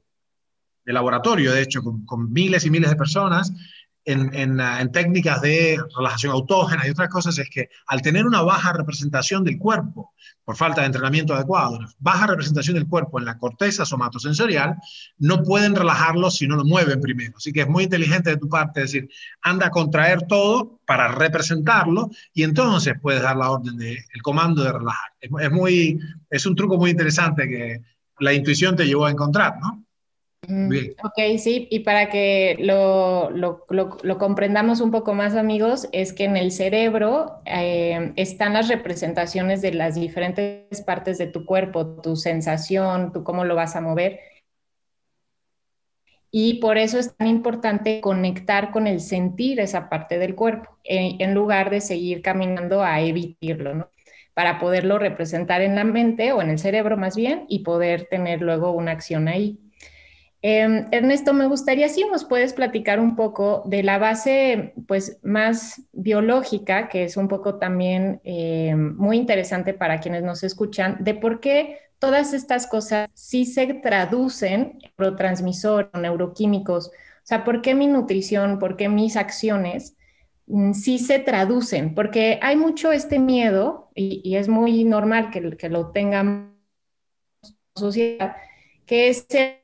[0.84, 3.52] de laboratorio, de hecho, con, miles y miles de personas,
[4.04, 8.42] en, en, en, técnicas de relajación autógena y otras cosas, es que al tener una
[8.42, 10.12] baja representación del cuerpo,
[10.44, 14.76] por falta de entrenamiento adecuado, baja representación del cuerpo en la corteza somatosensorial,
[15.18, 17.34] no pueden relajarlo si no lo mueven primero.
[17.36, 19.08] Así que es muy inteligente de tu parte decir,
[19.40, 24.64] anda a contraer todo para representarlo y entonces puedes dar la orden de el comando
[24.64, 25.12] de relajar.
[25.20, 27.82] Es, es muy, es un truco muy interesante que
[28.18, 29.84] la intuición te llevó a encontrar, ¿no?
[30.48, 30.96] Bien.
[31.04, 36.36] Ok, sí, y para que lo, lo, comprendamos un poco más, amigos, es que en
[36.36, 43.12] el cerebro eh, están las representaciones de las diferentes partes de tu cuerpo, tu sensación,
[43.12, 44.18] tú cómo lo vas a mover.
[46.32, 51.20] Y por eso es tan importante conectar con el sentir esa parte del cuerpo, en,
[51.20, 53.90] en lugar de seguir caminando a evitarlo, ¿no?
[54.34, 58.40] Para poderlo representar en la mente o en el cerebro más bien y poder tener
[58.42, 59.71] luego una acción ahí.
[60.44, 65.82] Eh, Ernesto, me gustaría si nos puedes platicar un poco de la base pues, más
[65.92, 71.38] biológica, que es un poco también eh, muy interesante para quienes nos escuchan, de por
[71.38, 76.88] qué todas estas cosas sí se traducen en neurotransmisores, neuroquímicos.
[76.88, 76.90] O
[77.22, 79.96] sea, ¿por qué mi nutrición, por qué mis acciones
[80.48, 81.94] mm, sí se traducen?
[81.94, 86.50] Porque hay mucho este miedo, y, es muy normal que, que lo tengamos
[87.76, 88.34] sociedad,
[88.86, 89.61] que es el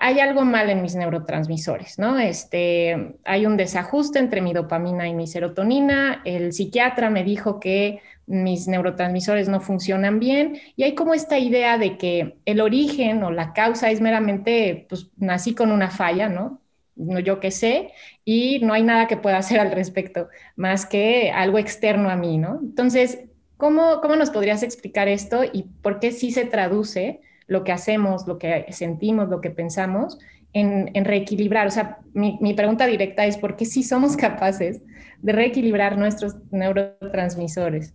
[0.00, 2.18] hay algo mal en mis neurotransmisores, ¿no?
[2.18, 6.22] Este, hay un desajuste entre mi dopamina y mi serotonina.
[6.24, 11.78] El psiquiatra me dijo que mis neurotransmisores no funcionan bien y hay como esta idea
[11.78, 16.60] de que el origen o la causa es meramente, pues nací con una falla, ¿no?
[16.96, 17.92] No yo qué sé,
[18.24, 22.38] y no hay nada que pueda hacer al respecto, más que algo externo a mí,
[22.38, 22.58] ¿no?
[22.62, 23.20] Entonces,
[23.56, 27.20] ¿cómo, cómo nos podrías explicar esto y por qué sí se traduce?
[27.46, 30.18] Lo que hacemos, lo que sentimos, lo que pensamos
[30.52, 31.66] en, reequilibrar?
[31.66, 34.82] O sea, mi, pregunta directa es, ¿por qué sí somos capaces
[35.22, 37.94] de reequilibrar nuestros neurotransmisores?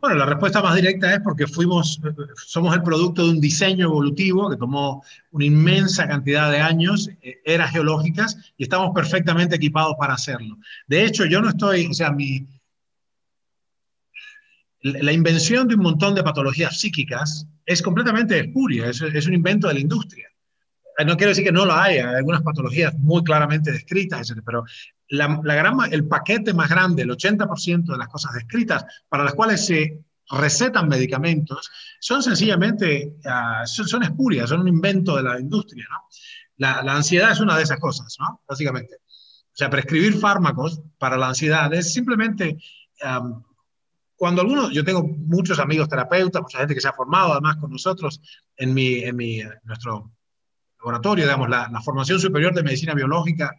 [0.00, 2.00] Bueno, la respuesta más directa es porque fuimos,
[2.34, 7.40] somos el producto de un diseño evolutivo que tomó una inmensa cantidad de años, eh,
[7.44, 10.58] eras geológicas, y estamos perfectamente equipados para hacerlo.
[10.88, 12.48] De hecho, yo no estoy, o sea, mi,
[14.82, 19.68] la invención de un montón de patologías psíquicas es completamente espuria, es, es un invento
[19.68, 20.28] de la industria.
[20.98, 24.64] Eh, no quiero decir que no lo haya, hay algunas patologías muy claramente descritas, pero
[25.08, 29.34] la, la gran, el paquete más grande, el 80% de las cosas descritas para las
[29.34, 35.38] cuales se recetan medicamentos, son sencillamente, uh, son, son, espurias, son un invento de la
[35.38, 35.86] industria.
[36.56, 38.16] La, la, ansiedad es una de esas cosas,
[38.48, 38.96] básicamente.
[38.96, 42.58] O sea, prescribir fármacos para la ansiedad es simplemente...
[44.22, 47.72] cuando algunos, yo tengo muchos amigos terapeutas, mucha gente que se ha formado además con
[47.72, 48.20] nosotros
[48.56, 50.12] en, mi, en, mi, nuestro
[50.78, 53.50] laboratorio, digamos, la, formación superior de medicina biológica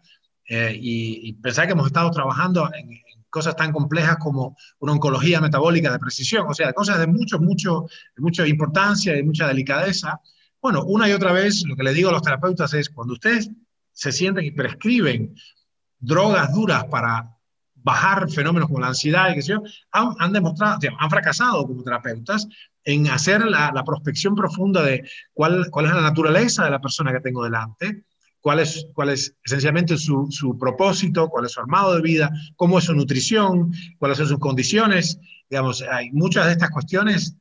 [0.48, 2.98] eh, y, y, pensar que hemos estado trabajando en,
[3.30, 7.88] cosas tan complejas como una oncología metabólica de precisión, o sea, cosas de mucho, mucho,
[8.16, 10.22] mucha importancia y mucha delicadeza.
[10.62, 13.52] Bueno, una y otra vez lo que le digo a los terapeutas es, cuando ustedes
[13.92, 15.36] se sienten y prescriben
[16.00, 17.33] drogas duras para
[17.84, 21.84] bajar fenómenos como la ansiedad y qué sé yo, han, han demostrado, han fracasado como
[21.84, 22.48] terapeutas
[22.86, 27.12] en hacer la, la prospección profunda de cuál, cuál, es la naturaleza de la persona
[27.12, 28.04] que tengo delante,
[28.42, 32.78] cuál es, cuál es esencialmente su, su, propósito, cuál es su armado de vida, cómo
[32.78, 35.18] es su nutrición, cuáles son sus condiciones.
[35.50, 37.38] Digamos, hay muchas de estas cuestiones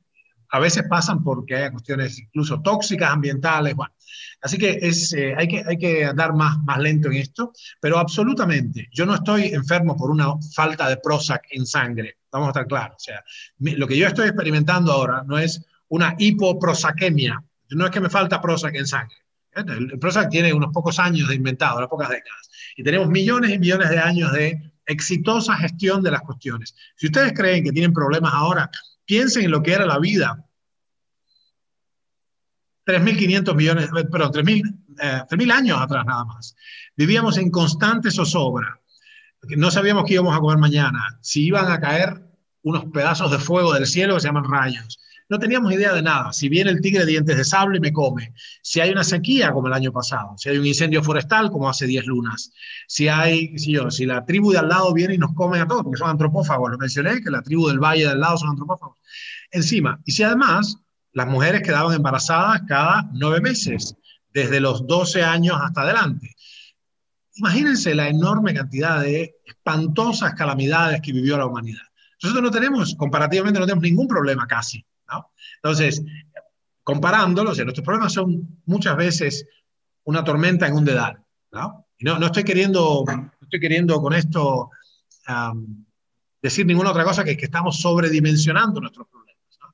[0.52, 3.74] a veces pasan porque hay cuestiones incluso tóxicas ambientales.
[3.74, 3.94] Bueno,
[4.42, 7.98] así que, es, eh, hay, que hay que andar más, más lento en esto, pero
[7.98, 12.66] absolutamente, yo no estoy enfermo por una falta de Prozac en sangre, vamos a estar
[12.66, 12.96] claros.
[12.96, 13.24] O sea,
[13.58, 18.10] mi, lo que yo estoy experimentando ahora no es una hipoprosaquemia, no es que me
[18.10, 19.16] falta Prozac en sangre.
[19.54, 22.50] El Prozac tiene unos pocos años de inventado, unas pocas décadas.
[22.76, 26.74] Y tenemos millones y millones de años de exitosa gestión de las cuestiones.
[26.96, 28.70] Si ustedes creen que tienen problemas ahora,
[29.04, 30.44] piensen en lo que era la vida.
[32.86, 36.56] 3.500 millones, eh, perdón, 3.000 eh, años atrás nada más.
[36.96, 38.80] Vivíamos en constante zozobra.
[39.56, 42.22] No sabíamos qué íbamos a comer mañana, si iban a caer
[42.62, 45.00] unos pedazos de fuego del cielo que se llaman rayos
[45.32, 46.30] no teníamos idea de nada.
[46.34, 48.34] Si viene el tigre dientes de sable, me come.
[48.60, 50.34] Si hay una sequía, como el año pasado.
[50.36, 52.52] Si hay un incendio forestal, como hace 10 lunas.
[52.86, 55.66] Si hay, si, yo, si la tribu de al lado viene y nos come a
[55.66, 58.50] todos, porque son antropófagos, lo mencioné, que la tribu del valle de al lado son
[58.50, 58.98] antropófagos.
[59.50, 60.76] Encima, y si además
[61.12, 63.96] las mujeres quedaban embarazadas cada nueve meses,
[64.34, 66.36] desde los 12 años hasta adelante.
[67.36, 71.80] Imagínense la enorme cantidad de espantosas calamidades que vivió la humanidad.
[72.22, 74.84] Nosotros no tenemos, comparativamente, no tenemos ningún problema casi
[75.62, 76.02] entonces,
[76.82, 79.46] comparándolo, o sea, nuestros problemas son muchas veces
[80.04, 81.22] una tormenta en un dedal,
[81.52, 81.86] ¿no?
[82.00, 84.70] No, no estoy queriendo, no estoy queriendo con esto
[85.28, 85.84] um,
[86.42, 89.72] decir ninguna otra cosa que, que estamos sobredimensionando nuestros problemas, ¿no?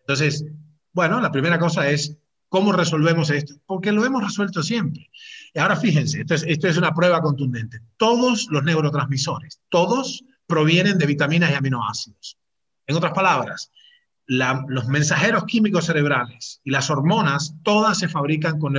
[0.00, 0.44] Entonces,
[0.92, 2.16] bueno, la primera cosa es
[2.48, 5.08] cómo resolvemos esto, porque lo hemos resuelto siempre.
[5.54, 7.78] Y ahora fíjense, esto es, esto es una prueba contundente.
[7.96, 12.36] Todos los neurotransmisores, todos provienen de vitaminas y aminoácidos.
[12.88, 13.70] En otras palabras,
[14.30, 18.74] los mensajeros químicos cerebrales y las hormonas, todas se fabrican con,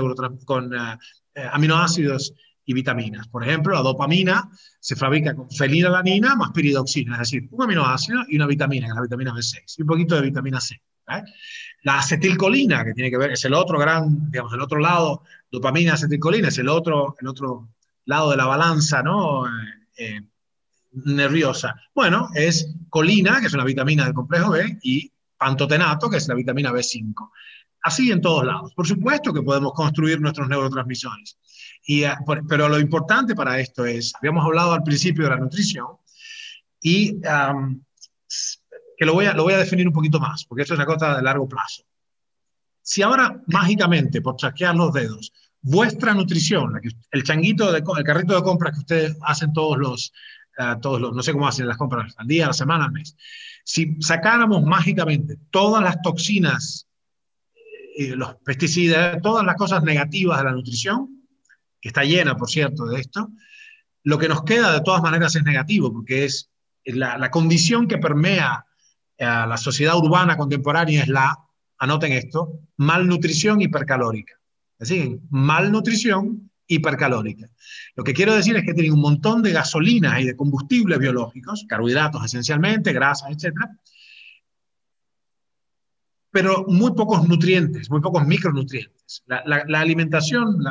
[0.46, 0.98] con uh,
[1.36, 2.34] eh, aminoácidos
[2.66, 3.28] y vitaminas.
[3.28, 8.38] Por ejemplo, la dopamina se fabrica con fenilalanina más piridoxina, es decir, un aminoácido y
[8.38, 10.76] una vitamina, que es la vitamina B6, y un poquito de vitamina C.
[10.76, 11.24] ¿eh?
[11.84, 15.96] La acetilcolina, que tiene que ver, es el otro gran, digamos, el otro lado, dopamina,
[15.96, 17.68] acetilcolina, es el otro, el otro
[18.06, 19.46] lado de la balanza, ¿no?
[19.98, 20.22] Eh,
[20.94, 21.76] nerviosa.
[21.94, 25.12] Bueno, es colina, que es una vitamina del complejo B, y
[25.42, 27.32] pantotenato, que es la vitamina B5.
[27.82, 28.72] Así en todos lados.
[28.76, 31.40] Por supuesto que podemos construir nuestros neurotransmisores.
[31.84, 35.88] Y, por, pero lo importante para esto es, habíamos hablado al principio de la nutrición,
[36.80, 37.84] y um,
[38.98, 40.86] que lo voy, a, lo voy a definir un poquito más, porque esto es una
[40.86, 41.84] cosa de largo plazo.
[42.84, 46.80] Si ahora mágicamente, por chasquear los dedos, vuestra nutrición,
[47.12, 50.14] el changuito, de, el carrito de compras que ustedes hacen todos los,
[50.62, 52.92] uh, todos los, no sé cómo hacen las compras, al día, a la semana, al
[52.92, 53.16] mes,
[53.64, 56.88] si sacáramos mágicamente todas las toxinas,
[57.98, 61.26] eh, los pesticidas, todas las cosas negativas de la nutrición,
[61.80, 63.30] que está llena, por cierto, de esto,
[64.04, 66.50] lo que nos queda de todas maneras es negativo, porque es
[66.86, 68.66] la, la condición que permea
[69.20, 71.38] a la sociedad urbana contemporánea es la,
[71.78, 74.36] anoten esto, malnutrición hipercalórica.
[74.78, 77.50] Decir, malnutrición hipercalórica.
[77.96, 81.66] Lo que quiero decir es que tienen un montón de gasolinas y de combustibles biológicos,
[81.68, 83.54] carbohidratos esencialmente, grasas, etc.
[86.32, 89.24] pero muy pocos nutrientes, muy pocos micronutrientes.
[89.26, 90.64] La, alimentación,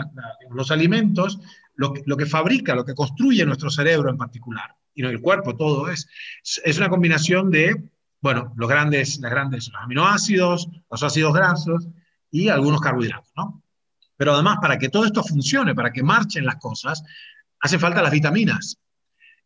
[0.51, 1.39] los alimentos,
[1.75, 6.09] lo, que fabrica, lo que construye nuestro cerebro en particular, y el cuerpo, todo es,
[6.65, 7.91] es una combinación de,
[8.23, 11.89] bueno, los grandes, las grandes los aminoácidos, los ácidos grasos
[12.31, 13.60] y algunos carbohidratos, ¿no?
[14.21, 17.03] Pero además, para que todo esto funcione, para que marchen las cosas,
[17.59, 18.77] hace falta las vitaminas,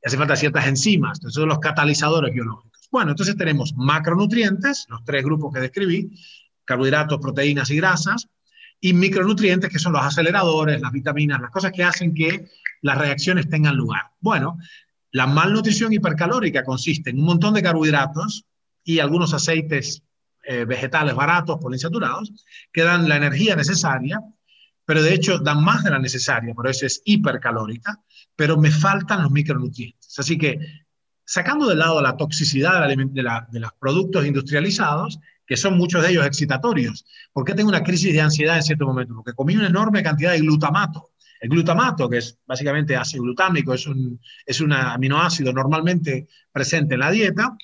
[0.05, 2.89] hace falta ciertas enzimas, entonces son los catalizadores biológicos.
[2.91, 6.11] Bueno, entonces tenemos macronutrientes, los tres grupos que describí,
[6.65, 8.27] carbohidratos, proteínas y grasas,
[8.81, 12.45] y micronutrientes, que son los aceleradores, las vitaminas, las cosas que hacen que
[12.83, 14.11] las reacciones tengan lugar.
[14.19, 14.59] Bueno,
[15.13, 18.45] la malnutrición hipercalórica consiste en un montón de carbohidratos
[18.83, 20.03] y algunos aceites
[20.43, 22.33] eh, vegetales baratos, poliinsaturados,
[22.73, 24.21] que dan la energía necesaria
[24.85, 28.01] pero de hecho dan más de la necesaria, por eso es hipercalórica,
[28.37, 30.19] pero me faltan los micronutrientes.
[30.19, 30.59] Así que
[31.25, 37.05] sacando de lado la toxicidad de, los productos industrializados, que son muchos de ellos excitatorios,
[37.33, 39.15] ¿por qué tengo una crisis de ansiedad en cierto momento?
[39.15, 41.11] Porque comí una enorme cantidad de glutamato.
[41.41, 47.01] El glutamato, que es básicamente ácido glutámico, es un, es un aminoácido normalmente presente en
[47.01, 47.57] la dieta,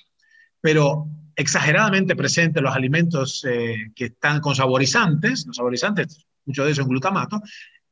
[0.59, 5.47] pero exageradamente presente en los alimentos eh, que están con saborizantes.
[5.47, 7.41] Los saborizantes mucho de en glutamato,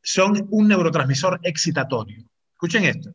[0.01, 2.25] son un neurotransmisor excitatorio.
[2.53, 3.11] Escuchen esto.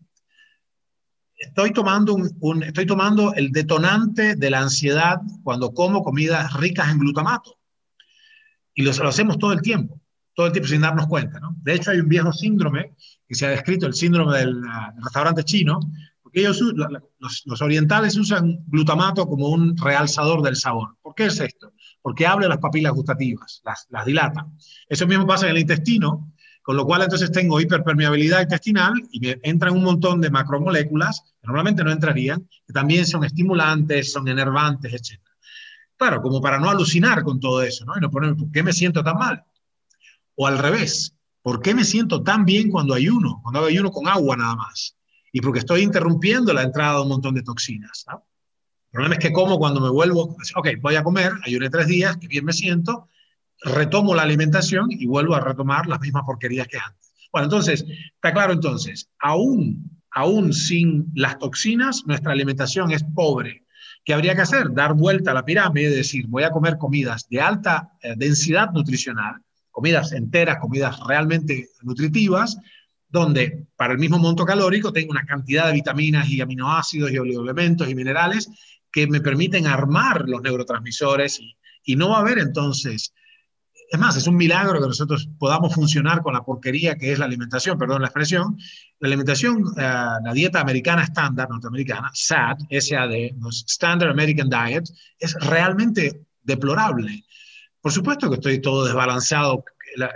[1.37, 6.99] Estoy tomando, un, estoy tomando el detonante de la ansiedad cuando como comidas ricas en
[6.99, 7.59] glutamato.
[8.75, 10.01] Y lo, hacemos todo el tiempo,
[10.35, 11.41] todo el tiempo sin darnos cuenta.
[11.63, 12.95] De hecho, hay un viejo síndrome
[13.29, 14.63] que se ha descrito, el síndrome del,
[15.03, 15.81] restaurante chino,
[16.23, 20.97] porque ellos, los, los, orientales usan glutamato como un realzador del sabor.
[21.03, 21.74] ¿Por qué es esto?
[22.05, 24.47] Porque abre las papilas gustativas, las, dilata.
[24.87, 29.41] Eso mismo pasa en el intestino, con lo cual entonces tengo hiperpermeabilidad intestinal y me
[29.43, 34.93] entran un montón de macromoléculas que normalmente no entrarían, que también son estimulantes, son enervantes,
[34.93, 35.19] etc.
[35.97, 37.95] Claro, como para no alucinar con todo eso, ¿no?
[37.97, 39.43] Y no ponerme, ¿por qué me siento tan mal?
[40.35, 43.41] O al revés, ¿por qué me siento tan bien cuando ayuno?
[43.43, 44.95] Cuando hago ayuno con agua nada más.
[45.33, 48.05] Y porque estoy interrumpiendo la entrada de un montón de toxinas.
[48.11, 48.27] ¿no?
[48.95, 52.29] Problema es que como cuando me vuelvo, ok, voy a comer, ayuné tres días, que
[52.29, 53.09] bien me siento,
[53.61, 57.13] retomo la alimentación y vuelvo a retomar las mismas porquerías que antes.
[57.33, 57.85] Bueno, entonces,
[58.15, 63.65] está claro entonces, aún, aún sin las toxinas, nuestra alimentación es pobre.
[64.05, 64.73] ¿Qué habría que hacer?
[64.73, 68.71] Dar vuelta a la pirámide, es decir, voy a comer comidas de alta eh, densidad
[68.71, 69.43] nutricional,
[69.73, 72.59] comidas enteras, comidas realmente nutritivas,
[73.09, 77.89] donde para el mismo monto calórico tengo una cantidad de vitaminas y aminoácidos y oligoelementos
[77.89, 78.49] y minerales
[78.95, 81.41] que me permiten armar los neurotransmisores
[81.85, 83.13] y, no va a haber entonces,
[83.91, 87.25] es más, es un milagro que nosotros podamos funcionar con la porquería que es la
[87.25, 88.57] alimentación, perdón la expresión,
[89.01, 93.35] la alimentación, eh, la dieta americana estándar, norteamericana, SAD, SAD,
[93.67, 94.85] Standard American Diet,
[95.19, 97.25] es realmente deplorable.
[97.81, 99.65] Por supuesto que estoy todo desbalanceado,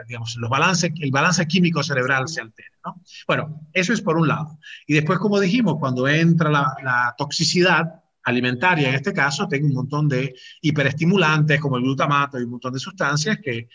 [0.06, 2.70] digamos, los balance, el balance químico cerebral se altera.
[2.84, 3.02] ¿no?
[3.26, 4.60] Bueno, eso es por un lado.
[4.86, 9.74] Y después, como dijimos, cuando entra la, la toxicidad, alimentaria en este caso, tengo un
[9.74, 13.68] montón de hiperestimulantes como el glutamato y un montón de sustancias que,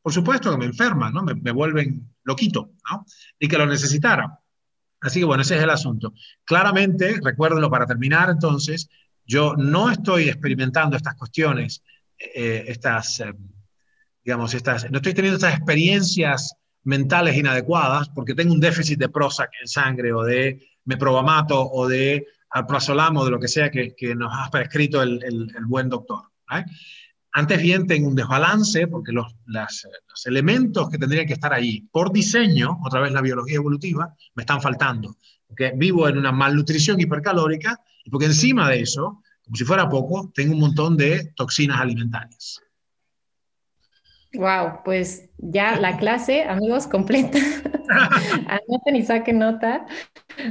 [0.00, 1.22] por supuesto, que me enferman, ¿no?
[1.22, 3.04] me, vuelven loquito, ¿no?
[3.38, 4.38] y que lo necesitara.
[5.00, 6.12] Así que bueno, ese es el asunto.
[6.44, 8.88] Claramente, recuérdenlo para terminar entonces,
[9.24, 11.82] yo no estoy experimentando estas cuestiones,
[12.18, 13.32] eh, estas, eh,
[14.24, 19.50] digamos, estas, no estoy teniendo estas experiencias mentales inadecuadas porque tengo un déficit de Prozac
[19.60, 24.14] en sangre o de meprobamato o de al plazolamo, de lo que sea que, que
[24.14, 26.22] nos ha prescrito el, el, buen doctor.
[27.32, 31.82] Antes bien, tengo un desbalance porque los, las, los, elementos que tendrían que estar ahí
[31.92, 35.16] por diseño, otra vez la biología evolutiva, me están faltando.
[35.46, 40.32] Porque vivo en una malnutrición hipercalórica y porque encima de eso, como si fuera poco,
[40.34, 42.60] tengo un montón de toxinas alimentarias.
[44.34, 47.38] Wow, pues ya la clase, amigos, completa.
[48.46, 49.86] Anoten y saquen nota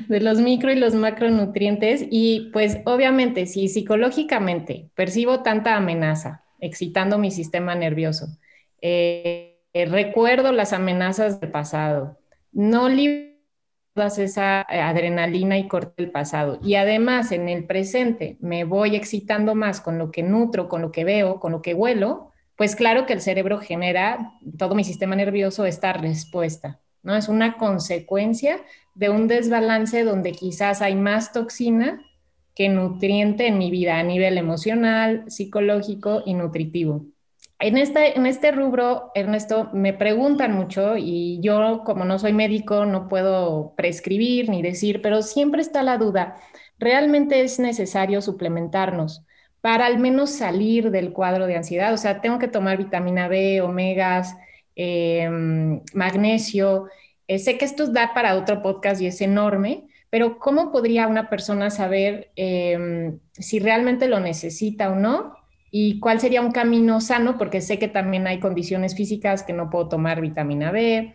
[0.09, 2.05] de los micro y los macronutrientes.
[2.09, 8.27] Y pues obviamente, si psicológicamente percibo tanta amenaza, excitando mi sistema nervioso,
[8.81, 12.19] eh, recuerdo las amenazas del pasado,
[12.51, 13.29] no libro
[14.17, 16.59] esa adrenalina y corte del pasado.
[16.63, 20.91] Y además en el presente me voy excitando más con lo que nutro, con lo
[20.91, 22.28] que veo, con lo que huelo,
[22.59, 27.15] pues claro que el cerebro genera, todo mi sistema nervioso, esta respuesta, ¿no?
[27.15, 28.59] Es una consecuencia
[28.95, 32.01] de un desbalance donde quizás hay más toxina
[32.53, 37.05] que nutriente en mi vida a nivel emocional, psicológico y nutritivo.
[37.59, 42.83] En este, en este rubro, Ernesto, me preguntan mucho y yo como no soy médico
[42.83, 46.35] no puedo prescribir ni decir, pero siempre está la duda,
[46.77, 49.25] ¿realmente es necesario suplementarnos?
[49.61, 51.93] Para al menos salir del cuadro de ansiedad?
[51.93, 54.35] O sea, tengo que tomar vitamina B, omegas,
[54.75, 56.87] em, magnesio.
[57.27, 61.29] Eh, sé que esto da para otro podcast y es enorme, pero ¿cómo podría una
[61.29, 65.35] persona saber em, si realmente lo necesita o no?
[65.71, 67.37] ¿Y cuál sería un camino sano?
[67.37, 71.13] Porque sé que también hay condiciones físicas que no puedo tomar vitamina B.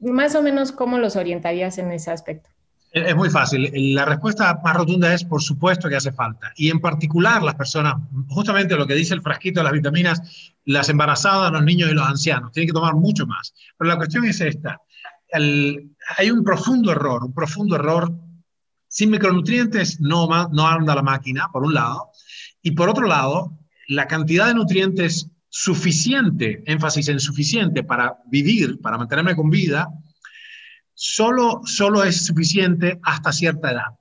[0.00, 2.50] Más o menos, ¿cómo los orientarías en ese aspecto?
[2.94, 3.72] Es muy fácil.
[3.92, 6.52] La respuesta más rotunda es, por supuesto, que hace falta.
[6.54, 7.96] Y en particular las personas,
[8.28, 10.22] justamente lo que dice el frasquito de las vitaminas,
[10.64, 13.52] las embarazadas, los niños y los ancianos, tienen que tomar mucho más.
[13.76, 14.80] Pero la cuestión es esta.
[15.32, 18.12] hay un profundo error, un profundo error.
[18.86, 22.10] Sin micronutrientes no, no anda la máquina, por un lado.
[22.62, 28.98] Y por otro lado, la cantidad de nutrientes suficiente, énfasis en suficiente para vivir, para
[28.98, 29.88] mantenerme con vida,
[30.94, 33.98] solo, solo es suficiente hasta cierta edad.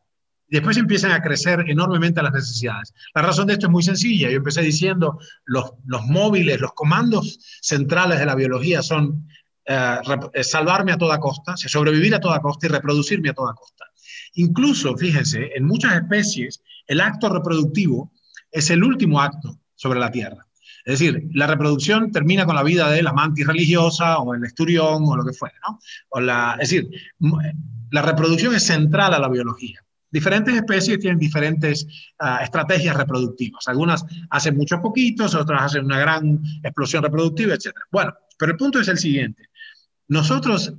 [0.47, 2.93] Después empiezan a crecer enormemente las necesidades.
[3.15, 4.29] La razón de esto es muy sencilla.
[4.29, 9.27] Yo empecé diciendo, los, los móviles, los comandos centrales de la biología son
[9.65, 9.97] eh,
[10.33, 13.85] eh, salvarme a toda costa, sobrevivir a toda costa y reproducirme a toda costa.
[14.33, 18.11] Incluso, fíjense, en muchas especies, el acto reproductivo
[18.51, 20.45] es el último acto sobre la Tierra.
[20.85, 25.03] Es decir, la reproducción termina con la vida de la mantis religiosa o el esturión
[25.05, 25.79] o lo que fuera, ¿no?
[26.09, 26.89] O la, es decir,
[27.91, 29.83] la reproducción es central a la biología.
[30.11, 31.87] Diferentes especies tienen diferentes
[32.19, 33.67] ah, estrategias reproductivas.
[33.67, 37.71] Algunas hacen muchos poquitos, otras hacen una gran explosión reproductiva, etc.
[37.91, 39.49] Bueno, pero el punto es el siguiente.
[40.09, 40.73] Nosotros,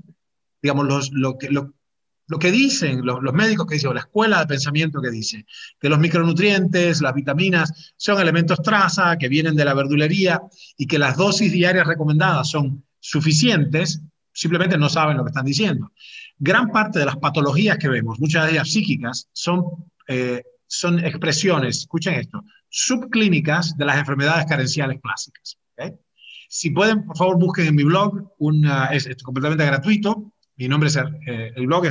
[0.63, 1.49] digamos, los, lo, que,
[2.27, 5.45] lo que dicen los, médicos que dicen, o la escuela de pensamiento que dice,
[5.79, 10.41] que los micronutrientes, las vitaminas, son elementos traza que vienen de la verdulería
[10.77, 14.01] y que las dosis diarias recomendadas son suficientes,
[14.33, 15.93] simplemente no saben lo que están diciendo.
[16.39, 19.65] Gran parte de las patologías que vemos, muchas de ellas psíquicas, son,
[20.09, 25.59] eh, son expresiones, escuchen esto, subclínicas de las enfermedades carenciales clásicas.
[26.47, 30.97] Si pueden, por favor, busquen en mi blog, una, es completamente gratuito, mi nombre es,
[30.97, 31.87] eh, el blog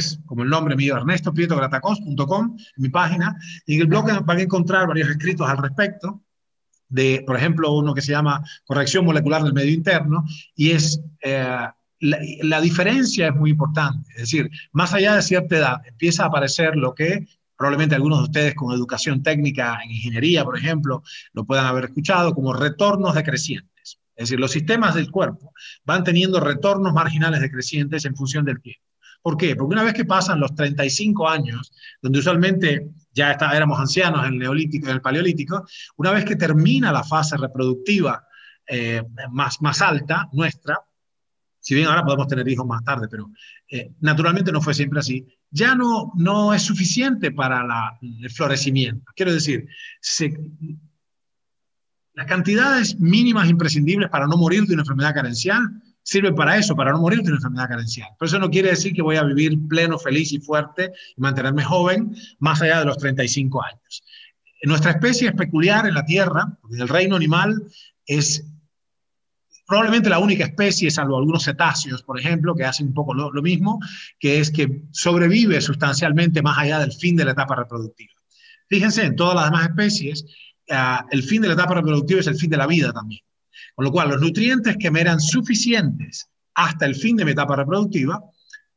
[2.78, 3.36] mi página,
[3.66, 6.22] y en el blog van a encontrar varios escritos al respecto,
[6.89, 10.24] de, por ejemplo, uno que se llama Corrección Molecular del Medio Interno,
[10.55, 11.68] y es, eh,
[11.99, 16.28] la, la, diferencia es muy importante, es decir, más allá de cierta edad, empieza a
[16.28, 17.26] aparecer lo que
[17.57, 21.03] probablemente algunos de ustedes con educación técnica en ingeniería, por ejemplo,
[21.34, 23.72] lo puedan haber escuchado como retornos decrecientes.
[24.16, 25.53] Es decir, los sistemas del cuerpo
[25.86, 28.84] van teniendo retornos marginales decrecientes en función del tiempo.
[29.22, 29.55] ¿Por qué?
[29.55, 34.34] Porque una vez que pasan los 35 años, donde usualmente ya está, éramos ancianos en
[34.34, 38.28] el neolítico, en el paleolítico, una vez que termina la fase reproductiva
[38.68, 39.01] eh,
[39.32, 40.78] más, más alta nuestra,
[41.59, 43.32] si bien ahora podemos tener hijos más tarde, pero
[43.70, 49.09] eh, naturalmente no fue siempre así, ya no, no es suficiente para la, el florecimiento.
[49.16, 49.66] Quiero decir,
[50.01, 50.34] se,
[52.14, 55.61] las cantidades mínimas imprescindibles para no morir de una enfermedad carencial
[56.03, 58.09] sirven para eso, para no morir de una enfermedad carencial.
[58.20, 61.64] Pero eso no quiere decir que voy a vivir pleno, feliz y fuerte y mantenerme
[61.64, 64.03] joven más allá de los 35 años.
[64.64, 67.64] Nuestra especie es peculiar en la Tierra, porque en el reino animal
[68.05, 68.45] es
[69.66, 73.41] probablemente la única especie, salvo algunos cetáceos, por ejemplo, que hacen un poco lo, lo
[73.41, 73.80] mismo,
[74.20, 78.14] que es que sobrevive sustancialmente más allá del fin de la etapa reproductiva.
[78.70, 80.26] Fíjense, en todas las demás especies,
[80.68, 83.22] el fin de la etapa reproductiva es el fin de la vida también.
[83.76, 87.55] Con lo cual, los nutrientes que me eran suficientes hasta el fin de mi etapa
[87.55, 88.22] reproductiva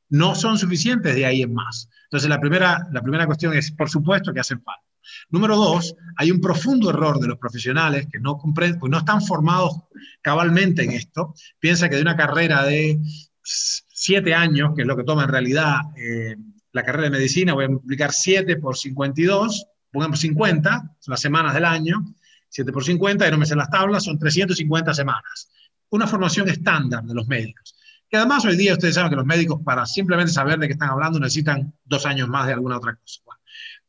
[0.08, 1.88] no son suficientes de ahí en más.
[2.04, 4.82] Entonces, la primera, la primera cuestión es, por supuesto, que hacen falta.
[5.28, 9.22] Número dos, hay un profundo error de los profesionales que no comprenden, pues no están
[9.22, 9.72] formados
[10.20, 11.34] cabalmente en esto.
[11.58, 13.00] Piensa que de una carrera de
[13.42, 16.36] siete años, que es lo que toma en realidad eh,
[16.72, 19.66] la carrera de medicina, voy a multiplicar 7 por 52,
[19.96, 22.04] pongamos 50, son las semanas del año,
[22.50, 25.48] 7 por 50, y no me sé las tablas, son 350 semanas.
[25.88, 27.74] Una formación estándar de los médicos.
[28.06, 30.90] Que además hoy día ustedes saben que los médicos para simplemente saber de qué están
[30.90, 33.22] hablando necesitan dos años más de alguna otra cosa.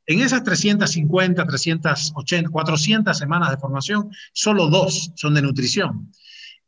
[0.05, 6.09] en esas 350, 380, 400 semanas de formación, solo dos son de nutrición.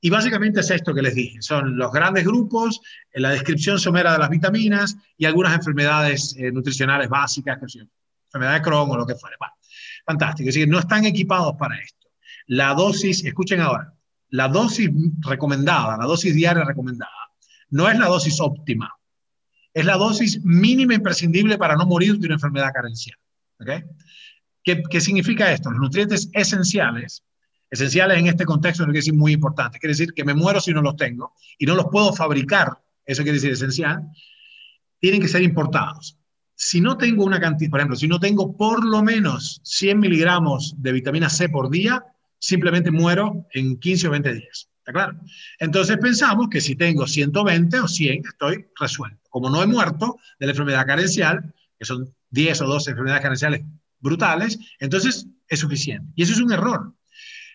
[0.01, 2.81] Y básicamente es esto que les dije, son los grandes grupos,
[3.13, 7.67] la descripción somera de las vitaminas y algunas enfermedades eh, nutricionales básicas, que
[8.29, 9.35] enfermedad de Crohn o lo que fuera.
[10.05, 10.49] fantástico.
[10.49, 12.07] Es decir, no están equipados para esto.
[12.47, 13.93] La dosis, escuchen ahora,
[14.29, 17.11] la dosis recomendada, la dosis diaria recomendada,
[17.69, 18.93] no es la dosis óptima.
[19.73, 23.17] Es la dosis mínima imprescindible para no morir de una enfermedad carencial.
[23.59, 23.83] ¿okay?
[24.63, 25.69] ¿Qué, ¿Qué, significa esto?
[25.69, 27.23] Los nutrientes esenciales,
[27.69, 30.95] esenciales en este contexto, decir muy importante, quiere decir que me muero si no los
[30.95, 34.03] tengo y no los puedo fabricar, eso quiere decir esencial,
[34.99, 36.18] tienen que ser importados
[36.61, 40.75] si no tengo una cantidad, por ejemplo, si no tengo por lo menos 100 miligramos
[40.77, 42.03] de vitamina C por día,
[42.37, 44.69] simplemente muero en 15 o 20 días.
[44.79, 45.17] ¿Está claro?
[45.57, 49.21] Entonces pensamos que si tengo 120 o 100, estoy resuelto.
[49.29, 53.61] Como no he muerto de la enfermedad carencial, que son 10 o 12 enfermedades carenciales
[54.01, 56.11] brutales, entonces es suficiente.
[56.15, 56.93] Y eso es un error.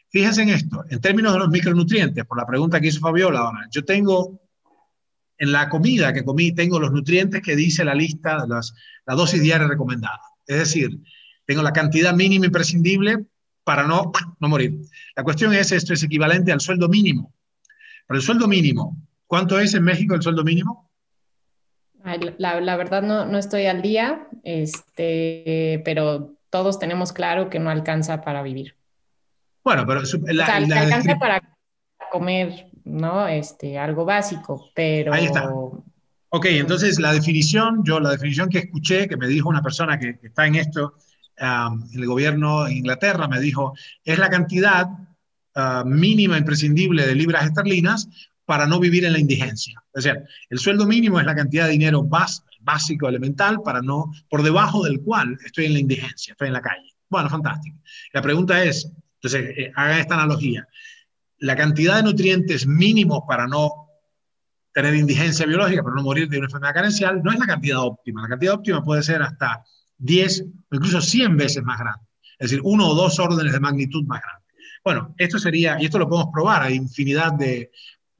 [0.08, 3.84] Fíjense en esto, en términos de los micronutrientes, por la pregunta que hizo Fabiola yo
[3.84, 4.40] tengo
[5.38, 8.74] en la comida que comí, tengo los nutrientes que dice la lista, las,
[9.06, 10.20] la dosis diaria recomendada.
[10.46, 10.98] Es decir,
[11.44, 13.24] tengo la cantidad mínima imprescindible
[13.64, 14.78] para no, no morir.
[15.16, 17.34] La cuestión es, esto es equivalente al sueldo mínimo.
[18.06, 20.90] Pero el sueldo mínimo, ¿cuánto es en México el sueldo mínimo?
[22.36, 27.70] La, la verdad no, no, estoy al día, este, pero todos tenemos claro que no
[27.70, 28.76] alcanza para vivir.
[29.64, 31.56] Bueno, pero la, alcanza para
[32.12, 33.26] comer, ¿no?
[33.26, 35.12] Este, algo básico, pero...
[35.12, 35.50] Ahí está.
[36.36, 40.18] Ok, entonces la definición, yo la definición que escuché, que me dijo una persona que,
[40.22, 40.94] está en esto,
[41.36, 43.74] en el gobierno de Inglaterra, me dijo,
[44.04, 44.88] es la cantidad
[45.54, 48.08] ah, mínima imprescindible de libras esterlinas
[48.44, 49.82] para no vivir en la indigencia.
[49.92, 50.16] O sea,
[50.50, 55.00] el sueldo mínimo es la cantidad de dinero básico, elemental, para no, por debajo del
[55.02, 56.94] cual estoy en la indigencia, estoy en la calle.
[57.08, 57.78] Bueno, fantástico.
[58.12, 58.90] La pregunta es,
[59.22, 60.66] entonces, eh, hagan esta analogía.
[61.38, 63.84] La cantidad de nutrientes mínimos para no
[64.72, 68.22] tener indigencia biológica, para no morir de una enfermedad carencial, no es la cantidad óptima.
[68.22, 69.62] La cantidad óptima puede ser hasta
[69.98, 72.04] 10 o incluso 100 veces más grande.
[72.38, 74.44] Es decir, uno o dos órdenes de magnitud más grande.
[74.84, 77.70] Bueno, esto sería, y esto lo podemos probar, hay infinidad de,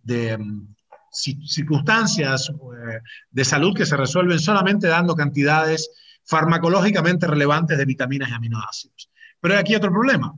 [0.03, 0.75] de mm,
[1.11, 3.01] circunstancias eh,
[3.31, 5.91] de salud que se resuelven solamente dando cantidades
[6.25, 9.11] farmacológicamente relevantes de vitaminas y aminoácidos.
[9.41, 10.33] Pero hay aquí otro problema,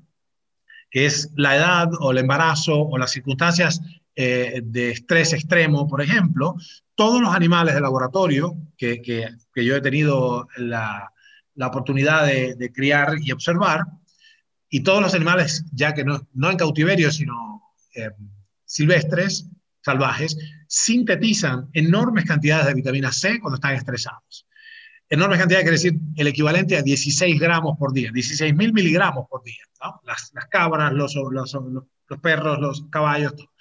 [0.90, 3.80] que es la edad o el embarazo o las circunstancias
[4.14, 6.54] eh, de estrés extremo, por ejemplo.
[6.94, 11.12] Todos los animales de laboratorio que, que, que yo he tenido la,
[11.54, 13.84] la oportunidad de, de, criar y observar,
[14.70, 17.62] y todos los animales, ya que no, no en cautiverio, sino
[17.94, 18.10] eh,
[18.64, 19.48] silvestres,
[19.82, 24.46] salvajes, sintetizan enormes cantidades de vitamina C cuando están estresados.
[25.08, 29.42] Enormes cantidades quiere decir el equivalente a 16 gramos por día, 16 mil miligramos por
[29.42, 29.62] día.
[30.02, 31.14] Las, cabras, los,
[32.20, 33.36] perros, los caballos.
[33.36, 33.52] Todo.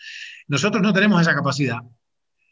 [0.47, 1.79] Nosotros no tenemos esa capacidad.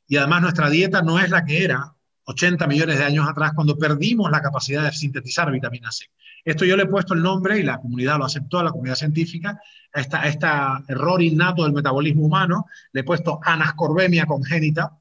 [0.08, 3.78] Y además nuestra dieta no es la que era 80 millones de años atrás cuando
[3.78, 6.06] perdimos la capacidad de sintetizar vitamina C.
[6.46, 9.60] Esto yo le he puesto el nombre y la comunidad lo aceptó, la comunidad científica,
[9.94, 10.48] a este
[10.88, 14.92] error innato del metabolismo humano, le he puesto anascorbemia congénita,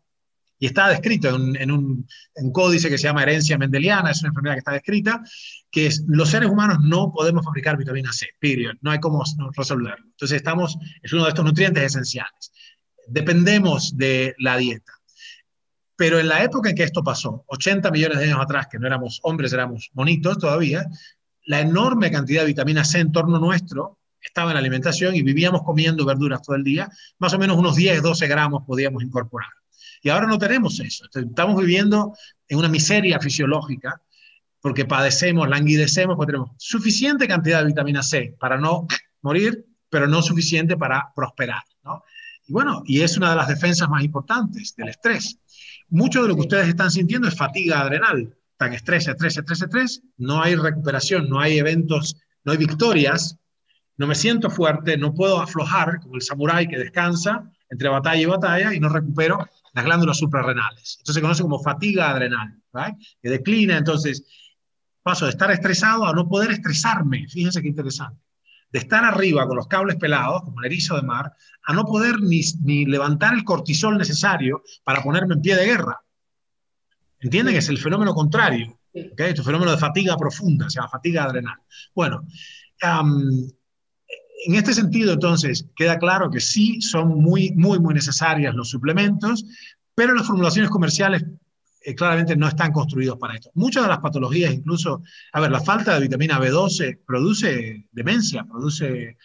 [0.63, 2.07] y está descrito en, en, un,
[2.37, 5.21] en, códice que se llama herencia mendeliana, es una enfermedad que está descrita,
[5.69, 9.25] que los seres humanos no podemos fabricar vitamina C, period, no hay cómo
[9.57, 10.07] resolverlo.
[10.07, 12.53] Entonces estamos, es uno de estos nutrientes esenciales.
[13.09, 14.93] Dependemos de la dieta.
[15.97, 18.87] Pero en la época en que esto pasó, 80 millones de años atrás, que no
[18.87, 20.87] éramos hombres, éramos monitos todavía,
[21.45, 25.65] la enorme cantidad de vitamina C en torno nuestro estaba en la alimentación y vivíamos
[25.65, 26.89] comiendo verduras todo el día,
[27.19, 29.51] más o menos unos 10, 12 gramos podíamos incorporar.
[30.03, 31.07] Y ahora no tenemos eso.
[31.15, 32.15] Estamos viviendo
[32.49, 34.03] en una miseria fisiológica
[34.61, 38.87] porque padecemos, languidecemos, porque tenemos suficiente cantidad de vitamina C para no
[39.23, 41.63] morir, pero no suficiente para prosperar.
[41.85, 42.03] ¿no?
[42.47, 45.39] Y bueno, y es una de las defensas más importantes del estrés.
[45.89, 48.37] Mucho de lo que ustedes están sintiendo es fatiga adrenal.
[48.57, 50.03] Tan estrés, estrés, estrés, estrés.
[50.17, 53.37] No hay recuperación, no hay eventos, no hay victorias.
[53.97, 58.27] No me siento fuerte, no puedo aflojar como el samurái que descansa entre batalla y
[58.27, 59.39] batalla y no recupero
[59.73, 60.97] las glándulas suprarrenales.
[60.99, 62.95] Esto se conoce como fatiga adrenal, ¿right?
[63.23, 63.77] que declina.
[63.77, 64.25] Entonces,
[65.03, 67.27] paso de estar estresado a no poder estresarme.
[67.29, 68.21] Fíjense qué interesante.
[68.71, 71.33] De estar arriba con los cables pelados, como el erizo de mar,
[71.65, 76.01] a no poder ni, ni levantar el cortisol necesario para ponerme en pie de guerra.
[77.21, 77.57] ¿Entienden?
[77.57, 78.79] Es el fenómeno contrario.
[78.93, 79.31] ¿okay?
[79.31, 81.57] Este fenómeno de fatiga profunda, se llama fatiga adrenal.
[81.95, 82.27] Bueno,
[82.83, 83.49] um,
[84.47, 89.45] en este sentido, entonces, queda claro que sí son muy, muy, muy necesarias los suplementos,
[89.95, 91.25] pero las formulaciones comerciales
[91.85, 93.51] eh, claramente no están construidos para esto.
[93.55, 99.03] Muchas de las patologías, incluso, a ver, la falta de vitamina B12 produce demencia, produce
[99.03, 99.17] eh,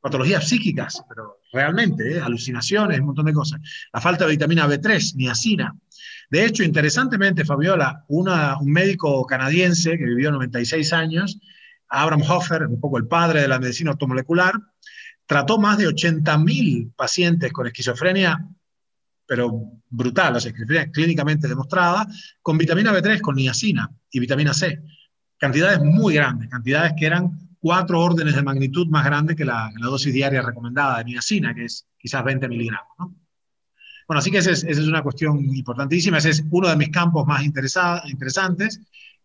[0.00, 3.60] patologías psíquicas, pero realmente, eh, alucinaciones, un montón de cosas.
[3.92, 5.74] La falta de vitamina B3, niacina.
[6.28, 11.38] De hecho, interesantemente, Fabiola, una, un médico canadiense que vivió 96 años,
[11.88, 14.54] Abraham Hofer, un poco el padre de la medicina automolecular,
[15.26, 18.46] trató más de 80.000 pacientes con esquizofrenia,
[19.26, 22.06] pero brutal, o sea, esquizofrenia clínicamente demostrada,
[22.42, 24.82] con vitamina B3, con niacina y vitamina C.
[25.38, 29.86] Cantidades muy grandes, cantidades que eran cuatro órdenes de magnitud más grandes que la, la
[29.86, 32.92] dosis diaria recomendada de niacina, que es quizás 20 miligramos.
[32.98, 33.14] ¿no?
[34.06, 37.26] Bueno, así que esa es, es, una cuestión importantísima, ese es uno de mis campos
[37.26, 38.80] más interesantes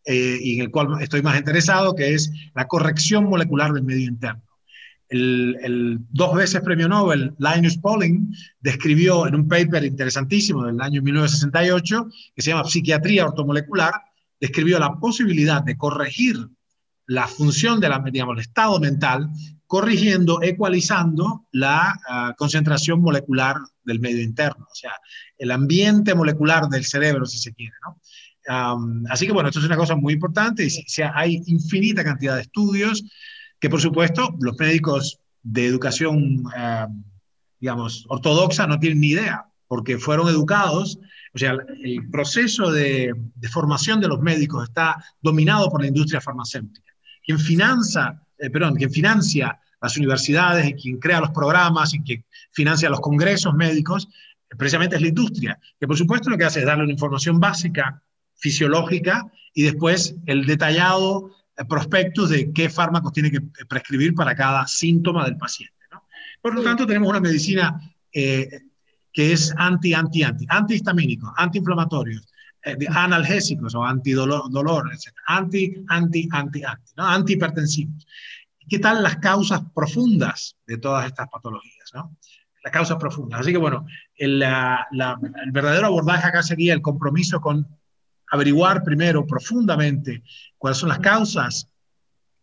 [0.05, 4.07] eh, y en el cual estoy más interesado, que es la corrección molecular del medio
[4.07, 4.43] interno.
[5.09, 12.09] El, dos veces premio Nobel, Linus Pauling, describió en un paper interesantísimo del año 1968,
[12.33, 13.93] que se llama Psiquiatría ortomolecular,
[14.39, 16.37] describió la posibilidad de corregir
[17.07, 19.29] la función de la, digamos, el estado mental,
[19.67, 24.91] corrigiendo, ecualizando la ah, concentración molecular del medio interno, o sea,
[25.37, 27.99] el ambiente molecular del cerebro, si se quiere, ¿no?
[29.09, 33.03] Así que bueno, esto es una cosa muy importante y hay infinita cantidad de estudios
[33.59, 36.43] que por supuesto los médicos de educación,
[37.59, 40.99] digamos, ortodoxa no tienen ni idea, porque fueron educados,
[41.33, 43.13] o sea, el proceso de,
[43.51, 46.91] formación de los médicos está dominado por la industria farmacéutica.
[47.23, 52.25] Quien financia, eh, perdón, quien financia las universidades y quien crea los programas y quien
[52.51, 54.07] financia los congresos médicos,
[54.57, 58.03] precisamente es la industria, que por supuesto lo que hace es darle una información básica
[58.41, 64.67] fisiológica y después el detallado eh, prospectus de qué fármacos tiene que prescribir para cada
[64.67, 65.75] síntoma del paciente.
[66.41, 67.79] Por lo tanto, tenemos una medicina
[68.11, 68.61] eh,
[69.13, 72.27] que es anti-anti-anti, antihistamínico, antiinflamatorios,
[72.63, 74.89] eh, analgésicos o antidolor, dolor,
[75.27, 77.07] anti, anti, anti, anti, ¿no?
[77.07, 78.07] antihipertensivos.
[78.67, 81.91] ¿Qué tal las causas profundas de todas estas patologías?
[81.93, 82.15] ¿no?
[82.63, 83.41] Las causas profundas.
[83.41, 83.85] Así que bueno,
[84.15, 87.67] el, el verdadero abordaje acá sería el compromiso con
[88.31, 90.23] averiguar primero profundamente
[90.57, 91.67] cuáles son las causas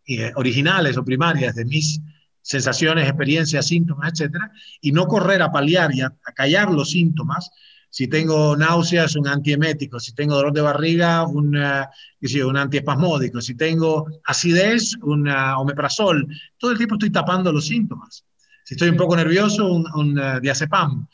[0.07, 1.99] eh, originales o primarias de mis
[2.41, 7.49] sensaciones, experiencias, síntomas, etcétera, y no correr a paliar y a, callar los síntomas.
[7.91, 9.99] Si tengo náuseas, un antiemético.
[9.99, 13.41] Si tengo dolor de barriga, un, un antiespasmódico.
[13.41, 16.27] Si tengo acidez, un omeprazol.
[16.57, 18.23] Todo el tiempo estoy tapando los síntomas.
[18.63, 21.07] Si estoy un poco nervioso, un, un uh, diazepam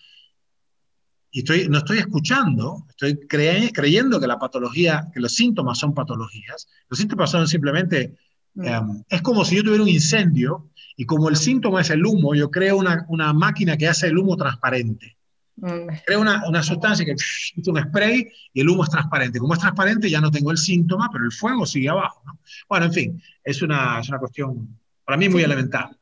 [1.36, 6.66] y estoy, no estoy escuchando, estoy creyendo que la patología, que los síntomas son patologías.
[6.90, 8.16] Los síntomas son simplemente,
[8.56, 12.36] em, es como si yo tuviera un incendio y como el síntoma es el humo,
[12.36, 15.18] yo creo una, una máquina que hace el humo transparente.
[15.58, 15.88] Mm.
[16.06, 19.38] Creo una, una, sustancia que es un spray y el humo es transparente.
[19.38, 22.22] Como es transparente ya no tengo el síntoma, pero el fuego sigue abajo.
[22.26, 22.40] ¿no?
[22.70, 24.70] Bueno, en fin, es una, es una cuestión
[25.04, 25.98] para mí muy elemental.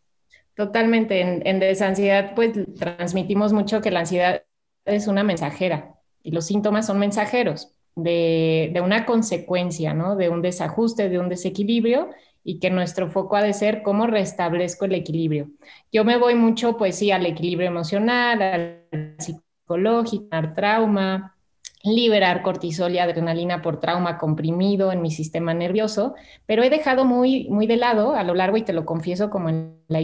[0.56, 1.22] Totalmente.
[1.22, 4.44] En, en desansiedad, pues transmitimos mucho que la ansiedad
[4.86, 10.16] es una mensajera y los síntomas son mensajeros de, una consecuencia, ¿no?
[10.16, 12.10] De un desajuste, de un desequilibrio
[12.44, 15.50] y que nuestro foco ha de ser cómo restablezco el equilibrio.
[15.92, 21.38] Yo me voy mucho, pues sí, al equilibrio emocional, al psicológico, al trauma,
[21.84, 26.16] liberar cortisol y adrenalina por trauma comprimido en mi sistema nervioso,
[26.46, 29.50] pero he dejado muy, muy de lado a lo largo, y te lo confieso como
[29.50, 30.02] en la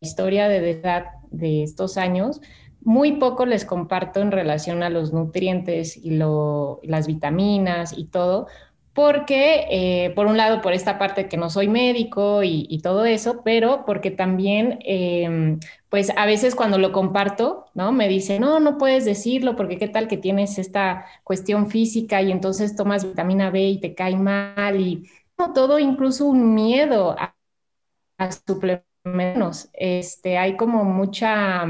[0.00, 2.40] historia de edad de estos años,
[2.86, 8.46] muy poco les comparto en relación a los nutrientes y las vitaminas y todo,
[8.94, 13.42] porque eh, por un lado por esta parte que no soy médico y, todo eso,
[13.44, 15.58] pero porque también, em,
[15.88, 17.90] pues a veces cuando lo comparto, ¿no?
[17.90, 22.30] Me dicen, no, no puedes decirlo porque qué tal que tienes esta cuestión física y
[22.30, 25.10] entonces tomas vitamina B y te cae mal y
[25.54, 27.34] todo, incluso un miedo a,
[28.18, 29.70] a suplementos.
[29.72, 31.66] Este, hay como mucha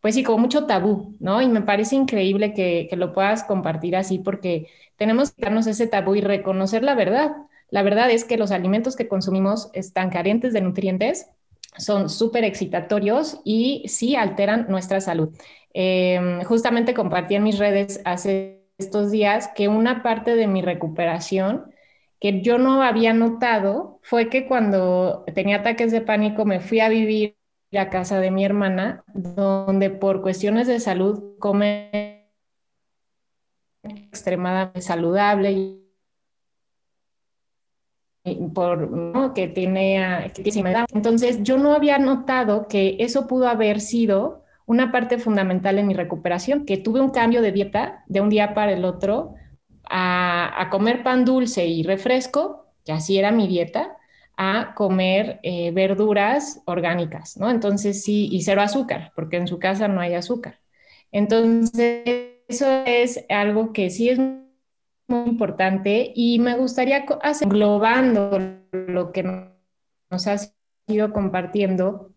[0.00, 1.42] pues sí, como mucho tabú, ¿no?
[1.42, 6.14] Y me parece increíble que, lo puedas compartir así porque tenemos que darnos ese tabú
[6.14, 7.32] y reconocer la verdad.
[7.70, 11.30] La verdad es que los alimentos que consumimos están carentes de nutrientes,
[11.76, 15.30] son súper excitatorios y sí alteran nuestra salud.
[15.74, 21.66] Em, justamente compartí en mis redes hace estos días que una parte de mi recuperación
[22.20, 26.88] que yo no había notado fue que cuando tenía ataques de pánico me fui a
[26.88, 27.35] vivir
[27.78, 32.30] a casa de mi hermana, donde por cuestiones de salud come
[33.82, 35.52] extremadamente saludable
[38.24, 40.32] y por que tiene
[40.92, 45.94] entonces yo no había notado que eso pudo haber sido una parte fundamental en mi
[45.94, 49.34] recuperación que tuve un cambio de dieta de un día para el otro
[49.88, 53.95] a comer pan dulce y refresco que así era mi dieta
[54.36, 57.50] a comer eh, verduras orgánicas, ¿no?
[57.50, 60.60] Entonces sí, y cero azúcar, porque en su casa no hay azúcar.
[61.10, 68.38] Entonces, eso es algo que sí es muy importante y me gustaría hacer, englobando
[68.72, 70.54] lo que nos has
[70.86, 72.12] ido compartiendo.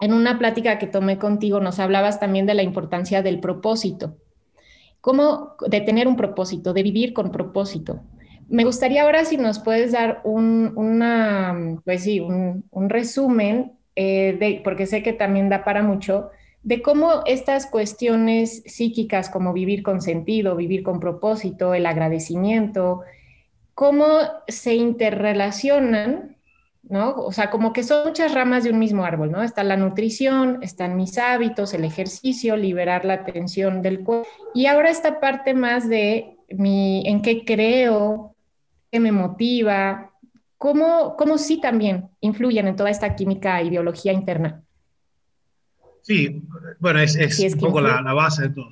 [0.00, 4.18] En una plática que tomé contigo nos hablabas también de la importancia del propósito.
[5.00, 8.02] ¿Cómo de tener un propósito, de vivir con propósito?
[8.48, 14.86] Me gustaría ahora si nos puedes dar un, una, pues sí, un, resumen, eh, porque
[14.86, 16.30] sé que también da para mucho,
[16.62, 23.02] de cómo estas cuestiones psíquicas como vivir con sentido, vivir con propósito, el agradecimiento,
[23.74, 24.06] cómo
[24.48, 26.36] se interrelacionan,
[26.82, 27.14] ¿no?
[27.16, 29.42] O sea, como que son muchas ramas de un mismo árbol, ¿no?
[29.42, 34.26] Está la nutrición, están mis hábitos, el ejercicio, liberar la tensión del cuerpo.
[34.54, 38.33] Y ahora esta parte más de mi, en qué creo,
[38.94, 40.12] qué me motiva,
[40.56, 44.62] cómo, cómo sí también influyen en toda esta química y biología interna.
[46.02, 46.44] Sí,
[46.78, 48.70] bueno, es, un poco la, base de todo.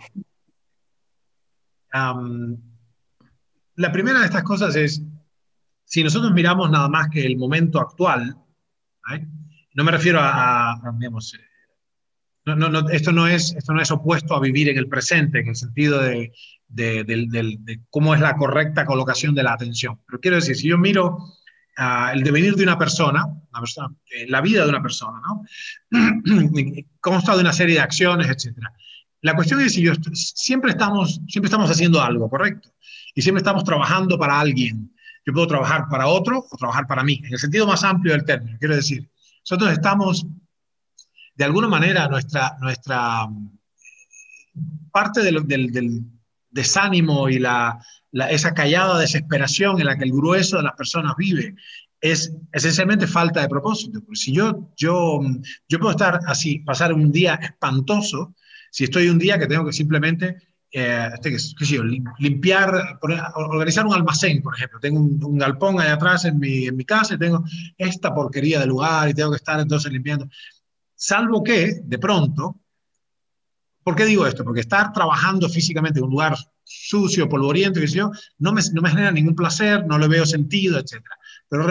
[3.75, 5.03] la primera de estas cosas es,
[5.85, 8.37] si nosotros miramos nada más que el momento actual,
[9.75, 11.37] no me refiero a, digamos,
[12.45, 15.49] no, no, esto, no es, esto no es opuesto a vivir en el presente, en
[15.49, 16.33] el sentido de,
[16.73, 20.01] de, de, cómo es la correcta colocación de la atención.
[20.07, 21.19] Pero quiero decir, si yo miro
[22.13, 23.27] el devenir de una persona,
[24.11, 25.45] eh, la vida de una persona, ¿no?
[27.01, 28.57] consta de una serie de acciones, etc.
[29.23, 32.71] La cuestión es si yo siempre estamos, siempre estamos haciendo algo, ¿correcto?
[33.15, 34.95] Y siempre estamos trabajando para alguien.
[35.25, 38.25] Yo puedo trabajar para otro o trabajar para mí, en el sentido más amplio del
[38.25, 38.59] término.
[38.59, 39.09] Quiero decir,
[39.45, 40.27] nosotros estamos,
[41.35, 43.29] de alguna manera, nuestra, nuestra
[44.91, 46.05] parte del, del
[46.53, 47.79] desánimo y la,
[48.31, 51.55] esa callada desesperación en la que el grueso de las personas vive
[52.01, 54.01] es esencialmente falta de propósito.
[54.01, 55.21] Porque si yo, yo,
[55.69, 58.35] yo puedo estar así, pasar un día espantoso,
[58.71, 60.37] si estoy un día que tengo que simplemente
[60.75, 61.37] eh, este,
[62.19, 62.99] limpiar,
[63.35, 64.81] organizar un almacén, por ejemplo.
[64.81, 67.45] Tengo un, galpón allá atrás en mi, en mi casa y tengo
[67.77, 70.29] esta porquería de lugar y tengo que estar entonces limpiando.
[70.95, 72.62] Salvo que, de pronto,
[73.83, 74.45] ¿por qué digo esto?
[74.45, 78.91] Porque estar trabajando físicamente en un lugar sucio, polvoriento, que yo, no me, no me
[78.91, 81.03] genera ningún placer, no le veo sentido, etc.
[81.49, 81.67] Pero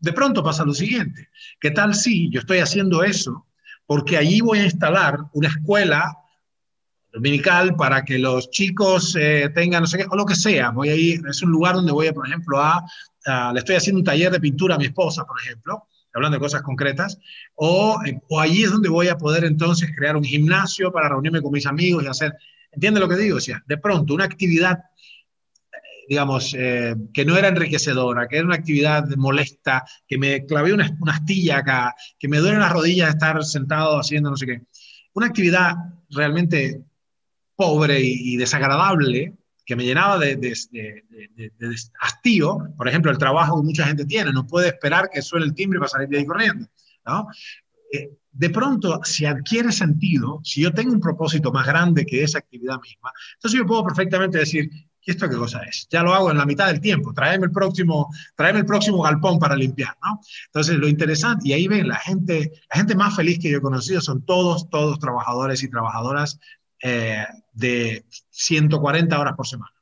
[0.00, 1.28] de pronto pasa lo siguiente,
[1.60, 3.46] ¿qué tal si yo estoy haciendo eso
[3.86, 6.16] porque allí voy a instalar una escuela
[7.12, 10.70] dominical para que los chicos eh, tengan, no sé qué, o lo que sea.
[10.70, 12.84] Voy a ir, es un lugar donde voy, por ejemplo, a,
[13.52, 16.62] le estoy haciendo un taller de pintura a mi esposa, por ejemplo, hablando de cosas
[16.62, 17.18] concretas,
[17.54, 21.40] o, eh, o allí es donde voy a poder entonces crear un gimnasio para reunirme
[21.40, 22.34] con mis amigos y hacer
[22.76, 23.38] ¿Entiende lo que digo?
[23.38, 24.84] O sea, de pronto una actividad,
[26.10, 30.94] digamos, eh, que no era enriquecedora, que era una actividad molesta, que me clavé una,
[31.06, 34.62] astilla acá, que me duelen las rodillas de estar sentado haciendo no sé qué.
[35.14, 35.74] Una actividad
[36.10, 36.82] realmente
[37.56, 39.32] pobre y, desagradable,
[39.66, 40.54] que me llenaba de,
[42.00, 45.54] hastío, por ejemplo, el trabajo que mucha gente tiene, no puede esperar que suene el
[45.54, 46.68] timbre para salir de ahí corriendo,
[47.04, 47.26] ¿no?
[47.92, 52.38] Eh, de pronto, si adquiere sentido, si yo tengo un propósito más grande que esa
[52.38, 55.88] actividad misma, entonces yo puedo perfectamente decir, ¿y esto qué cosa es?
[55.90, 59.38] Ya lo hago en la mitad del tiempo, tráeme el próximo, tráeme el próximo galpón
[59.38, 60.20] para limpiar, ¿no?
[60.46, 63.62] Entonces, lo interesante, y ahí ven, la gente, la gente más feliz que yo he
[63.62, 66.38] conocido son todos, todos trabajadores y trabajadoras
[66.82, 69.72] eh, de 140 horas por semana.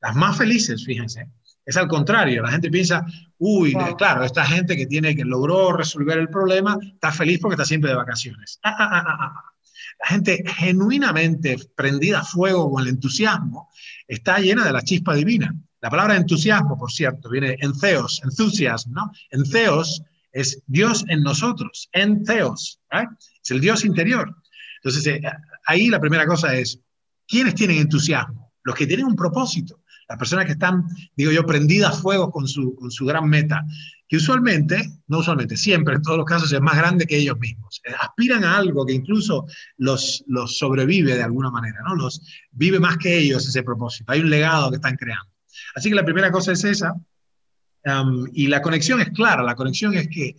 [0.00, 1.28] Las más felices, fíjense,
[1.64, 3.04] es al contrario, la gente piensa,
[3.38, 7.66] uy, claro, esta gente que tiene que logró resolver el problema está feliz porque está
[7.66, 8.58] siempre de vacaciones.
[8.62, 9.44] Ah, ah, ah,
[10.00, 13.68] la gente genuinamente prendida a fuego con el entusiasmo
[14.06, 15.54] está llena de la chispa divina.
[15.80, 19.12] La palabra entusiasmo, por cierto, viene en theos, entusiasmo, ¿no?
[19.30, 24.34] En theos es Dios en nosotros, en theos, es el Dios interior.
[24.82, 25.22] Entonces, eh,
[25.68, 26.80] ahí la primera cosa es,
[27.26, 28.52] ¿quiénes tienen entusiasmo?
[28.62, 32.48] Los que tienen un propósito las personas que están, digo yo, prendidas a fuego con
[32.48, 33.64] su, con su gran meta,
[34.08, 37.82] que usualmente, no usualmente, siempre en todos los casos es más grande que ellos mismos.
[37.84, 39.46] Eh, aspiran a algo que incluso
[39.76, 41.94] los, los sobrevive de alguna manera, ¿no?
[41.94, 44.10] Los vive más que ellos ese propósito.
[44.10, 45.30] Hay un legado que están creando.
[45.74, 46.94] Así que la primera cosa es esa.
[48.32, 49.42] y la conexión es clara.
[49.42, 50.36] La conexión es que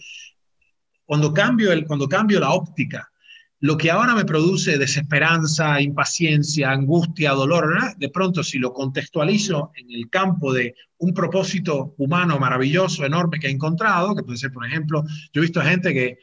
[1.05, 3.07] cuando cambio, el, cuando cambio la óptica
[3.61, 9.91] lo que ahora me produce desesperanza, impaciencia, angustia, dolor, de pronto si lo contextualizo en
[9.91, 14.65] el campo de un propósito humano maravilloso, enorme que he encontrado, que puede ser, por
[14.65, 15.03] ejemplo,
[15.33, 16.19] yo he visto gente que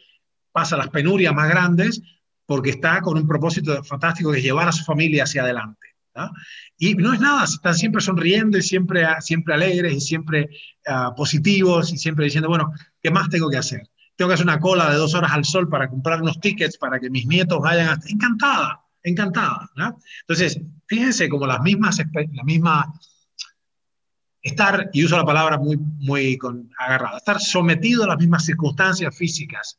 [0.51, 2.01] pasa las penurias más grandes
[2.47, 5.87] porque está con un propósito fantástico que es llevar a su familia hacia adelante.
[6.78, 10.49] Y no es nada, están siempre sonriendo y siempre, siempre alegres y siempre
[10.87, 12.72] ah, positivos y siempre diciendo, bueno,
[13.03, 13.82] ¿qué más tengo que hacer?
[14.17, 16.99] Tengo que hacer una cola de dos horas al sol para comprar unos tickets para
[16.99, 17.99] que mis nietos vayan a...
[18.09, 19.71] Encantada, encantada.
[19.77, 19.99] ¿no?
[20.23, 22.93] Entonces, fíjense como las mismas, la misma,
[24.43, 29.17] estar, y uso la palabra muy, muy con, agarrada, estar sometido a las mismas circunstancias
[29.17, 29.79] físicas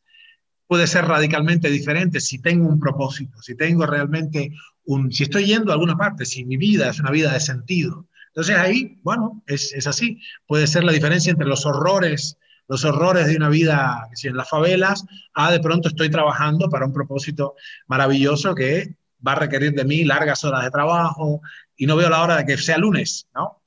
[0.68, 4.52] puede ser radicalmente diferente si tengo un propósito, si tengo realmente
[4.86, 8.08] un, si estoy yendo a alguna parte, si mi vida es una vida de sentido.
[8.28, 10.22] Entonces ahí, bueno, es, es así.
[10.46, 15.06] Puede ser la diferencia entre los horrores los horrores de una vida en las favelas,
[15.34, 17.56] a de pronto estoy trabajando para un propósito
[17.88, 18.96] maravilloso que
[19.26, 21.42] va a requerir de mí largas horas de trabajo
[21.76, 23.62] y no veo la hora de que sea lunes, ¿no?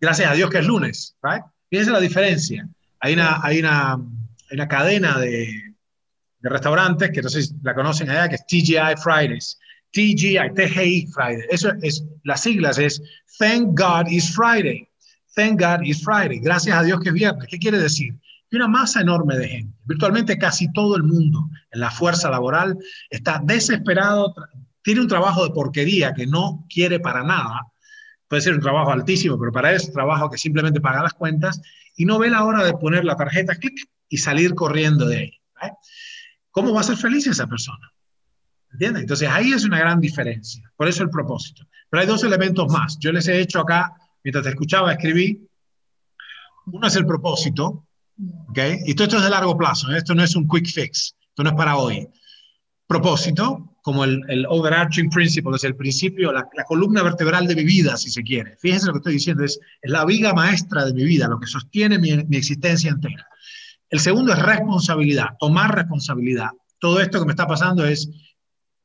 [0.00, 1.42] Gracias a Dios que es lunes, right?
[1.70, 2.68] Fíjense la diferencia.
[3.00, 3.98] Hay una, hay una,
[4.50, 5.74] una cadena de,
[6.40, 9.58] de, restaurantes que no sé si la conocen allá, que es TGI Fridays.
[9.92, 11.46] TGI, TGI Friday.
[11.50, 13.00] Eso es, las siglas es
[13.38, 14.88] Thank God is Friday.
[15.34, 16.40] Thank God is Friday.
[16.40, 17.46] Gracias a Dios que es viernes.
[17.48, 18.14] ¿Qué quiere decir?
[18.50, 22.76] Que una masa enorme de gente, virtualmente casi todo el mundo en la fuerza laboral,
[23.08, 24.34] está desesperado,
[24.82, 27.66] tiene un trabajo de porquería que no quiere para nada.
[28.28, 31.60] Puede ser un trabajo altísimo, pero para eso trabajo que simplemente paga las cuentas
[31.96, 33.76] y no ve la hora de poner la tarjeta, clic,
[34.08, 35.40] y salir corriendo de ahí.
[36.50, 37.90] ¿Cómo va a ser feliz esa persona?
[38.72, 39.02] ¿Entiendes?
[39.02, 40.70] Entonces ahí es una gran diferencia.
[40.76, 41.66] Por eso el propósito.
[41.88, 42.98] Pero hay dos elementos más.
[42.98, 43.92] Yo les he hecho acá,
[44.24, 45.46] mientras te escuchaba, escribí.
[46.66, 47.86] Uno es el propósito,
[48.48, 48.58] ¿ok?
[48.86, 49.90] Y todo esto es de largo plazo.
[49.90, 49.98] ¿eh?
[49.98, 51.14] Esto no es un quick fix.
[51.28, 52.08] Esto no es para hoy.
[52.86, 57.64] Propósito, como el, el overarching principle, es el principio, la, la, columna vertebral de mi
[57.64, 58.56] vida, si se quiere.
[58.58, 61.46] Fíjense lo que estoy diciendo, es, es la viga maestra de mi vida, lo que
[61.46, 63.26] sostiene mi, mi existencia entera.
[63.88, 66.48] El segundo es responsabilidad, tomar responsabilidad.
[66.78, 68.08] Todo esto que me está pasando es,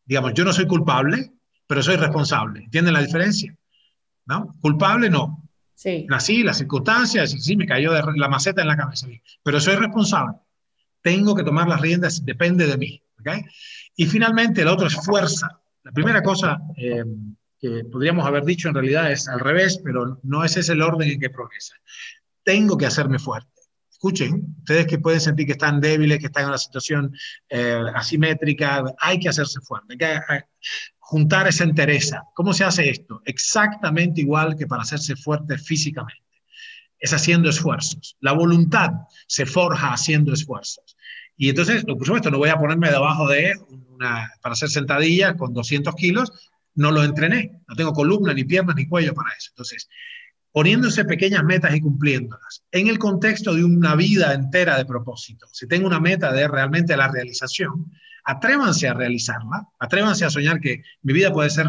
[0.05, 1.31] digamos, yo no soy culpable,
[1.65, 2.63] pero soy responsable.
[2.63, 3.56] ¿Entienden la diferencia?
[4.27, 4.55] ¿No?
[4.61, 5.43] Culpable no.
[5.73, 6.05] Sí.
[6.09, 9.07] Nací, las circunstancias, sí, me cayó de la maceta en la cabeza,
[9.43, 10.37] pero soy responsable.
[11.01, 13.03] Tengo que tomar las riendas, depende de mí.
[13.19, 13.45] ¿okay?
[13.95, 15.61] Y finalmente, el otro es fuerza.
[15.83, 17.03] La primera cosa eh,
[17.59, 21.09] que podríamos haber dicho en realidad es al revés, pero no ese es el orden
[21.09, 21.75] en que progresa.
[22.43, 23.49] Tengo que hacerme fuerte.
[23.91, 27.11] Escuchen, ustedes que pueden sentir que están débiles, que están en una situación
[27.49, 30.41] eh, asimétrica, hay que hacerse fuerte, hay que hay,
[31.07, 32.23] juntar esa entereza.
[32.33, 33.21] ¿Cómo se hace esto?
[33.23, 36.21] Exactamente igual que para hacerse fuerte físicamente.
[36.99, 38.17] Es haciendo esfuerzos.
[38.19, 38.91] La voluntad
[39.25, 40.97] se forja haciendo esfuerzos.
[41.37, 45.53] Y entonces, por supuesto, no voy a ponerme debajo de una, para hacer sentadillas con
[45.53, 46.29] 200 kilos,
[46.75, 49.51] no lo entrené, no tengo columna, ni piernas, ni cuello para eso.
[49.51, 49.87] Entonces,
[50.51, 55.47] poniéndose pequeñas metas y cumpliéndolas, en el contexto de una vida entera de propósito.
[55.53, 57.93] Si tengo una meta de realmente la realización,
[58.27, 61.67] atrévanse a realizarla, atrévanse a soñar que mi vida puede ser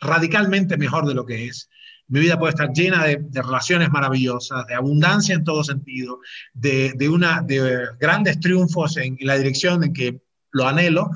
[0.00, 1.70] radicalmente mejor de lo que es,
[2.08, 6.20] mi vida puede estar llena de, relaciones maravillosas, de abundancia en todo sentido,
[6.52, 10.20] de, de grandes triunfos en, la dirección en que
[10.52, 11.10] lo anhelo,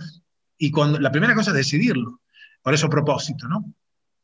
[0.58, 2.20] y cuando, la primera cosa es decidirlo.
[2.62, 3.64] Por eso propósito, ¿no?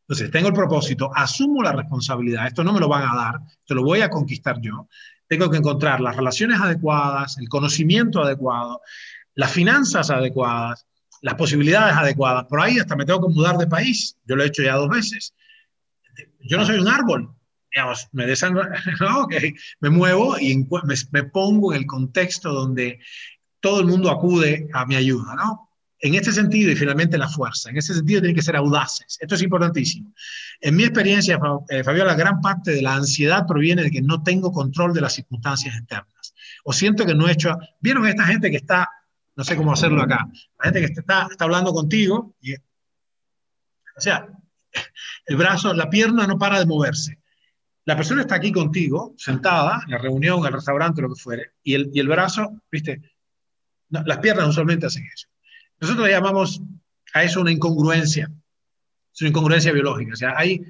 [0.09, 3.75] Entonces, tengo el propósito, asumo la responsabilidad, esto no me lo van a dar, esto
[3.75, 4.89] lo voy a conquistar yo.
[5.29, 8.81] Tengo que encontrar las relaciones adecuadas, el conocimiento adecuado,
[9.37, 10.87] las finanzas adecuadas,
[11.23, 12.47] las posibilidades adecuadas.
[12.47, 14.17] Por ahí hasta me tengo que mudar de país.
[14.25, 15.35] Yo lo he hecho ya dos veces.
[16.41, 17.31] Yo no soy un árbol.
[17.73, 18.57] Digamos, me, desan...
[19.23, 19.55] okay.
[19.81, 20.67] me muevo y
[21.13, 22.99] me, pongo en el contexto donde
[23.61, 25.71] todo el mundo acude a mi ayuda, ¿no?
[25.99, 29.19] En este sentido, y finalmente la fuerza, en ese sentido tienen que ser audaces.
[29.19, 30.13] Esto es importantísimo.
[30.61, 31.39] En mi experiencia,
[31.71, 35.15] eh, Fabiola, gran parte de la ansiedad proviene de que no tengo control de las
[35.15, 36.35] circunstancias externas.
[36.65, 37.57] O siento que no he hecho...
[37.81, 38.89] ¿Vieron esta gente que está,
[39.37, 40.27] no sé cómo hacerlo acá,
[40.59, 42.35] la gente que está, está hablando contigo,
[43.97, 44.29] o sea,
[45.27, 47.19] el brazo, la pierna no para de moverse.
[47.85, 51.53] La persona está aquí contigo, sentada, en la reunión, en el restaurante, lo que fuere,
[51.63, 53.01] y el, y el brazo, viste,
[53.91, 55.29] las piernas usualmente hacen eso.
[55.81, 56.61] Nosotros le llamamos
[57.15, 58.31] a eso una incongruencia.
[59.15, 60.13] Es una incongruencia biológica.
[60.15, 60.61] O sea, hay,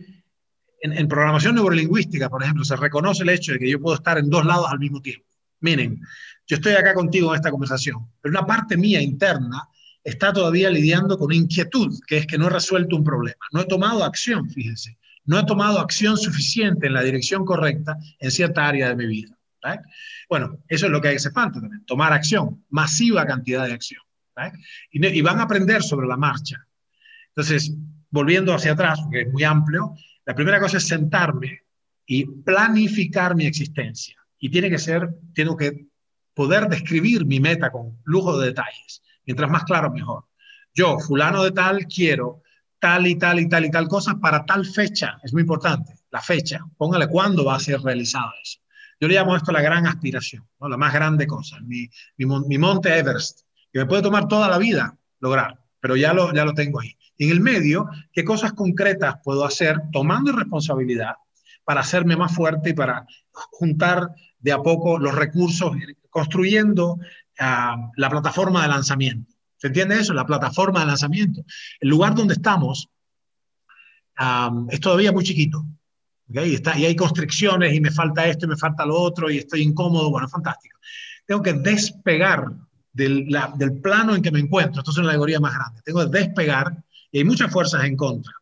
[0.80, 4.28] en, programación neurolingüística, por ejemplo, se reconoce el hecho de que yo puedo estar en
[4.28, 5.25] dos lados al mismo tiempo.
[5.60, 6.00] Miren,
[6.46, 9.68] yo estoy acá contigo en esta conversación, pero una parte mía interna
[10.04, 13.44] está todavía lidiando con inquietud, que es que no he resuelto un problema.
[13.52, 14.96] No he tomado acción, fíjense.
[15.24, 19.36] No he tomado acción suficiente en la dirección correcta en cierta área de mi vida.
[20.28, 24.00] Bueno, eso es lo que hace falta también, tomar acción, masiva cantidad de acción.
[24.92, 26.64] Y, y, van a aprender sobre la marcha.
[27.28, 27.72] Entonces,
[28.10, 29.94] volviendo hacia atrás, que es muy amplio,
[30.26, 31.62] la primera cosa es sentarme
[32.04, 34.16] y planificar mi existencia.
[34.46, 35.88] Y tiene que ser, tengo que
[36.32, 39.02] poder describir mi meta con lujo de detalles.
[39.24, 40.26] Mientras más claro, mejor.
[40.72, 42.42] Yo, fulano de tal, quiero
[42.78, 45.18] tal y tal y tal y tal cosa para tal fecha.
[45.24, 46.60] Es muy importante, la fecha.
[46.76, 48.60] Póngale cuándo va a ser realizado eso.
[49.00, 50.68] Yo le llamo esto la gran aspiración, ¿no?
[50.68, 53.40] la más grande cosa, mi, mi, mi monte Everest
[53.72, 56.96] que me puede tomar toda la vida lograr, pero ya lo, ya lo tengo ahí.
[57.16, 61.16] Y en el medio, ¿qué cosas concretas puedo hacer tomando responsabilidad
[61.64, 64.08] para hacerme más fuerte y para juntar
[64.38, 65.72] de a poco los recursos,
[66.10, 69.36] construyendo uh, la plataforma de lanzamiento?
[69.56, 70.12] ¿Se entiende eso?
[70.12, 71.44] La plataforma de lanzamiento.
[71.80, 72.88] El lugar donde estamos
[74.20, 75.64] um, es todavía muy chiquito.
[76.28, 76.54] ¿okay?
[76.54, 79.62] Está, y hay constricciones y me falta esto y me falta lo otro y estoy
[79.62, 80.10] incómodo.
[80.10, 80.78] Bueno, fantástico.
[81.26, 82.46] Tengo que despegar
[82.92, 84.80] del, del, plano en que me encuentro.
[84.80, 85.82] Esto es una alegoría más grande.
[85.82, 88.32] Tengo que despegar y hay muchas fuerzas en contra.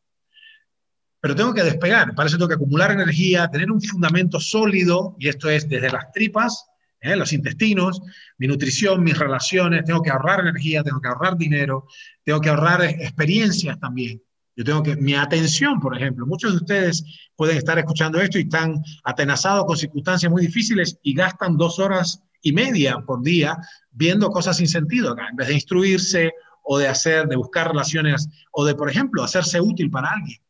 [1.24, 5.28] Pero tengo que despegar, para eso tengo que acumular energía, tener un fundamento sólido, y
[5.28, 6.66] esto es desde las tripas,
[7.00, 7.16] ¿eh?
[7.16, 8.02] los intestinos,
[8.36, 11.86] mi nutrición, mis relaciones, tengo que ahorrar energía, tengo que ahorrar dinero,
[12.24, 14.22] tengo que ahorrar experiencias también.
[14.54, 17.02] Yo tengo que, mi atención, por ejemplo, muchos de ustedes
[17.34, 22.22] pueden estar escuchando esto y están atenazados con circunstancias muy difíciles y gastan dos horas
[22.42, 23.56] y media por día
[23.92, 26.32] viendo cosas sin sentido acá, en vez de instruirse
[26.64, 30.44] o de hacer, de buscar relaciones o de, por ejemplo, hacerse útil para alguien.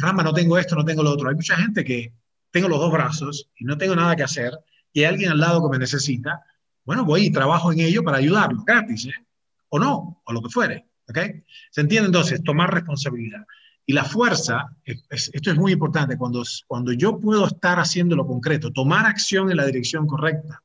[0.00, 1.28] Rama, no tengo esto, no tengo lo otro.
[1.28, 2.12] Hay mucha gente que
[2.50, 4.52] tengo los dos brazos y no tengo nada que hacer
[4.92, 6.42] y hay alguien al lado que me necesita.
[6.84, 9.26] Bueno, voy y trabajo en ello para ayudarlo, gratis, ¿eh?
[9.68, 10.86] o no, o lo que fuere.
[11.70, 12.42] ¿Se entiende entonces?
[12.42, 13.44] Tomar responsabilidad.
[13.86, 18.70] Y la fuerza, esto es muy importante, cuando, cuando yo puedo estar haciendo lo concreto,
[18.70, 20.62] tomar acción en la dirección correcta,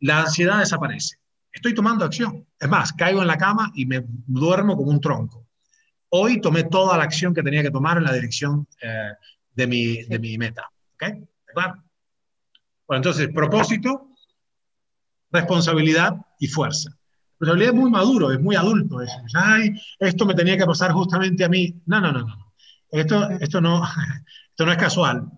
[0.00, 1.16] la ansiedad desaparece.
[1.52, 2.46] Estoy tomando acción.
[2.58, 5.46] Es más, caigo en la cama y me duermo como un tronco.
[6.10, 9.12] Hoy tomé toda la acción que tenía que tomar en la dirección eh,
[9.54, 10.68] de, mi, de mi meta.
[10.94, 11.04] ¿Ok?
[11.54, 11.84] Bueno,
[12.88, 14.10] entonces, propósito,
[15.30, 16.90] responsabilidad y fuerza.
[17.38, 19.00] Responsabilidad es muy maduro, es muy adulto.
[19.00, 21.74] Es, Ay, esto me tenía que pasar justamente a mí.
[21.86, 22.52] No, no, no, no.
[22.90, 23.82] Esto, esto, no,
[24.50, 25.30] esto no es casual.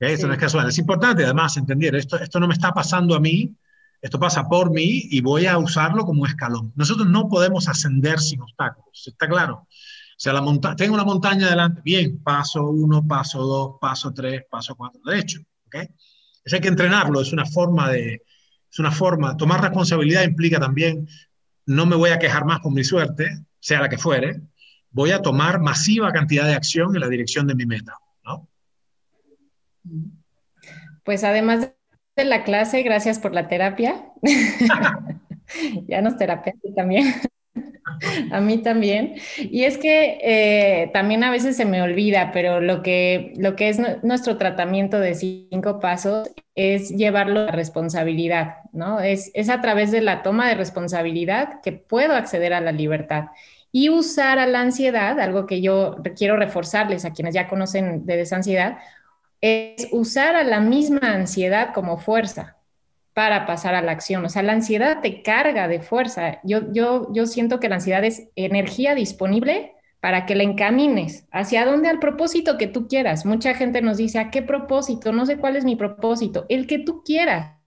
[0.00, 0.68] Esto no es casual.
[0.68, 3.54] Es importante además entender, esto, esto no me está pasando a mí,
[4.04, 6.74] esto pasa por mí y voy a usarlo como escalón.
[6.76, 9.66] Nosotros no podemos ascender sin obstáculos, ¿está claro?
[9.66, 14.42] O sea, la monta tengo una montaña delante, bien, paso uno, paso dos, paso tres,
[14.50, 15.40] paso cuatro, derecho.
[15.66, 15.88] ¿okay?
[16.44, 18.20] Eso hay que entrenarlo, es una forma de,
[18.70, 21.08] es una forma, tomar responsabilidad implica también,
[21.64, 24.42] no me voy a quejar más con mi suerte, sea la que fuere,
[24.90, 28.50] voy a tomar masiva cantidad de acción en la dirección de mi meta, ¿no?
[31.04, 31.70] Pues además
[32.16, 34.04] de la clase, gracias por la terapia.
[35.88, 37.14] ya nos terapiaste también.
[38.32, 39.14] A mí también.
[39.38, 43.68] Y es que eh, también a veces se me olvida, pero lo que, lo que
[43.68, 49.00] es nuestro tratamiento de cinco pasos es llevarlo a responsabilidad, ¿no?
[49.00, 53.26] Es, es a través de la toma de responsabilidad que puedo acceder a la libertad
[53.70, 58.16] y usar a la ansiedad, algo que yo quiero reforzarles a quienes ya conocen de
[58.16, 58.78] desansiedad,
[59.44, 62.56] es usar a la misma ansiedad como fuerza
[63.12, 64.24] para pasar a la acción.
[64.24, 66.40] O sea, la ansiedad te carga de fuerza.
[66.44, 71.66] Yo, yo, yo siento que la ansiedad es energía disponible para que la encamines hacia
[71.66, 73.26] dónde al propósito que tú quieras.
[73.26, 75.12] Mucha gente nos dice, ¿a qué propósito?
[75.12, 76.46] No sé cuál es mi propósito.
[76.48, 77.58] El que tú quieras,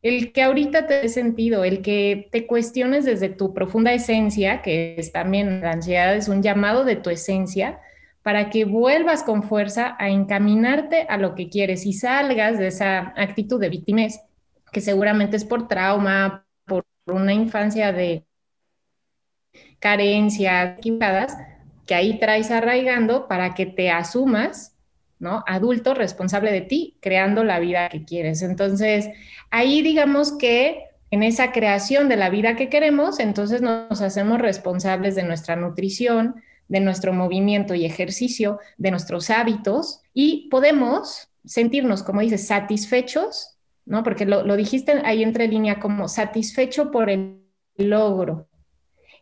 [0.00, 4.94] el que ahorita te dé sentido, el que te cuestiones desde tu profunda esencia, que
[4.96, 7.80] es también la ansiedad es un llamado de tu esencia,
[8.26, 13.12] para que vuelvas con fuerza a encaminarte a lo que quieres y salgas de esa
[13.16, 14.20] actitud de víctimas,
[14.72, 18.26] que seguramente es por trauma, por una infancia de
[19.78, 21.38] carencias equivocadas,
[21.86, 24.76] que ahí traes arraigando para que te asumas,
[25.20, 25.44] ¿no?
[25.46, 28.42] Adulto responsable de ti, creando la vida que quieres.
[28.42, 29.08] Entonces,
[29.50, 35.14] ahí digamos que en esa creación de la vida que queremos, entonces nos hacemos responsables
[35.14, 42.20] de nuestra nutrición, de nuestro movimiento y ejercicio, de nuestros hábitos y podemos sentirnos, como
[42.20, 44.02] dices, satisfechos, ¿no?
[44.02, 47.40] Porque lo, dijiste ahí entre línea como satisfecho por el
[47.76, 48.48] logro.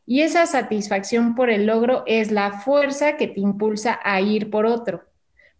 [0.06, 4.66] Y esa satisfacción por el logro es la fuerza que te impulsa a ir por
[4.66, 5.02] otro.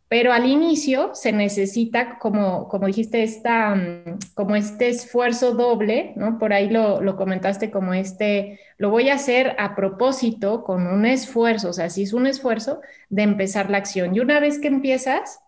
[0.09, 6.38] Pero al inicio se necesita, como, como dijiste, esta, mm, como este esfuerzo doble, ¿no?
[6.38, 11.07] Por ahí lo, lo, comentaste como este, lo voy a hacer a propósito con un
[11.07, 14.14] esfuerzo, o sea, si es un esfuerzo de empezar la acción.
[14.14, 15.40] Y una vez que empiezas,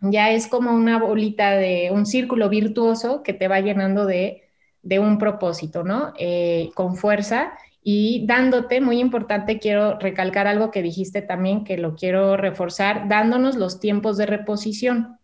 [0.00, 4.42] ya es como una bolita de un círculo virtuoso que te va llenando de,
[4.82, 6.12] de un propósito, ¿no?
[6.18, 7.52] Eh, con fuerza
[7.84, 13.56] y dándote, muy importante, quiero recalcar algo que dijiste también, que lo quiero reforzar, dándonos
[13.56, 15.18] los tiempos de reposición,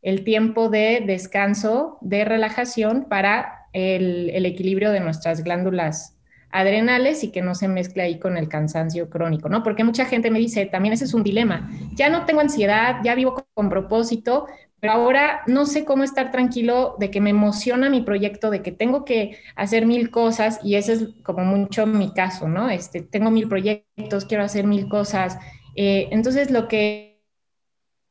[0.00, 6.16] el tiempo de descanso, de relajación para el, equilibrio de nuestras glándulas
[6.50, 9.62] adrenales y que no se mezcle ahí con el cansancio crónico, ¿no?
[9.62, 13.14] Porque mucha gente me dice, también ese es un dilema, ya no tengo ansiedad, ya
[13.14, 14.46] vivo con propósito,
[14.80, 18.72] pero ahora no sé cómo estar tranquilo de que me emociona mi proyecto, de que
[18.72, 22.70] tengo que hacer mil cosas y ese es como mucho mi caso, ¿no?
[22.70, 25.38] Este, tengo mil proyectos, quiero hacer mil cosas.
[25.74, 27.22] Eh, entonces lo que,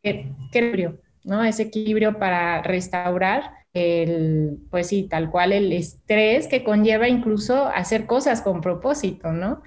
[0.03, 1.43] que, que, ¿no?
[1.43, 8.05] Ese equilibrio para restaurar el, pues sí, tal cual el estrés que conlleva incluso hacer
[8.05, 9.61] cosas con propósito, ¿no?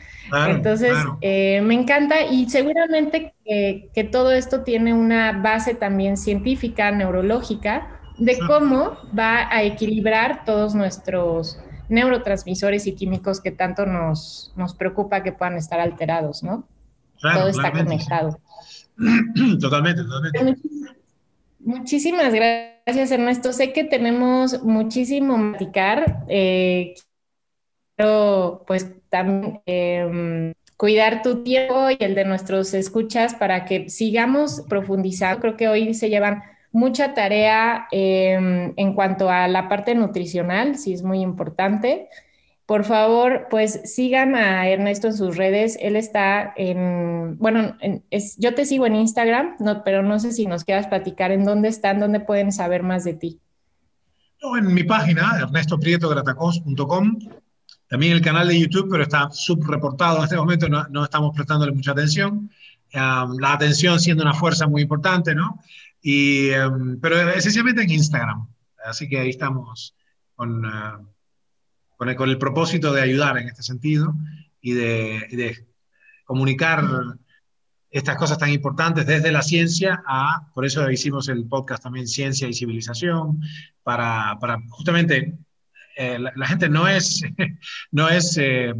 [0.49, 6.91] Entonces, eh, me encanta y seguramente que, que, todo esto tiene una base también científica,
[6.91, 11.59] neurológica, de cómo va a equilibrar todos nuestros
[11.89, 16.69] neurotransmisores y químicos que tanto nos, nos preocupa que puedan estar alterados, ¿no?
[17.21, 18.41] todo está conectado.
[19.61, 20.63] totalmente, totalmente.
[21.61, 23.53] Muchísimas gracias, Ernesto.
[23.53, 26.25] Sé que tenemos muchísimo platicar.
[26.29, 26.95] Eh,
[28.01, 34.63] pero pues también em, cuidar tu tiempo y el de nuestros escuchas para que sigamos
[34.71, 35.41] profundizando.
[35.41, 36.43] Creo que hoy se llevan
[36.73, 42.09] mucha tarea em, en cuanto a la parte nutricional, sí es muy importante.
[42.71, 45.77] Por favor, pues sigan a Ernesto en sus redes.
[45.81, 47.77] Él está en, bueno,
[48.11, 51.45] es, yo te sigo en Instagram, no, pero no sé si nos quieras platicar en
[51.45, 53.41] dónde están, dónde pueden saber más de ti.
[54.57, 57.19] en mi página, ernestoprietogratacos.com,
[57.89, 61.73] también el canal de YouTube, pero está subreportado en este momento, no, no estamos prestándole
[61.73, 62.53] mucha atención.
[62.93, 65.59] la atención siendo una fuerza muy importante, ¿no?
[66.01, 68.47] Y, em, pero esencialmente en Instagram.
[68.85, 69.97] Así que ahí estamos
[70.37, 71.11] con, uh,
[72.01, 74.15] con, el, con, el, propósito de ayudar en este sentido
[74.63, 75.67] y de, de,
[76.25, 76.83] comunicar
[77.91, 82.49] estas cosas tan importantes desde la ciencia a, por eso hicimos el podcast también Ciencia
[82.49, 83.43] y Civilización,
[83.83, 85.37] para, para justamente
[85.95, 87.21] eh, la, gente no es,
[87.91, 88.73] no es, eh,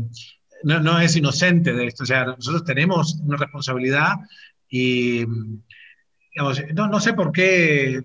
[0.63, 2.05] no, no, es inocente de esto.
[2.05, 4.15] O sea, nosotros tenemos una responsabilidad
[4.67, 5.27] y,
[6.33, 8.03] digamos, no, no sé por qué,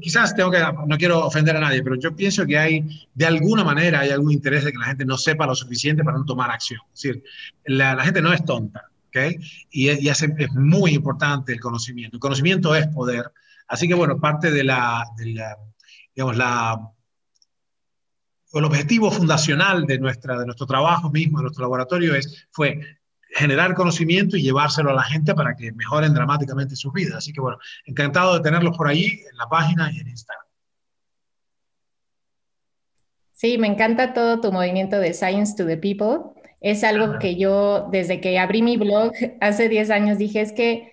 [0.00, 3.64] quizás tengo que, no quiero ofender a nadie, pero yo pienso que hay, de alguna
[3.64, 6.50] manera, hay algún interés de que la gente no sepa lo suficiente para no tomar
[6.50, 6.80] acción.
[6.94, 7.24] Es decir,
[7.66, 9.16] la, la gente no es tonta, ¿ok?
[9.70, 12.16] Y, y es, es, muy importante el conocimiento.
[12.16, 13.30] El conocimiento es poder.
[13.66, 15.56] Así que, bueno, parte de la, de la
[16.14, 16.90] digamos, la
[18.54, 22.80] el objetivo fundacional de, nuestra, de nuestro trabajo mismo, de nuestro laboratorio, es, fue
[23.30, 27.14] generar conocimiento y llevárselo a la gente para que mejoren dramáticamente sus vidas.
[27.16, 30.44] Así que bueno, encantado de tenerlos por ahí en la página y en Instagram.
[33.32, 36.32] Sí, me encanta todo tu movimiento de Science to the People.
[36.60, 40.92] Es algo que yo, desde que abrí mi blog hace 10 años, dije, es que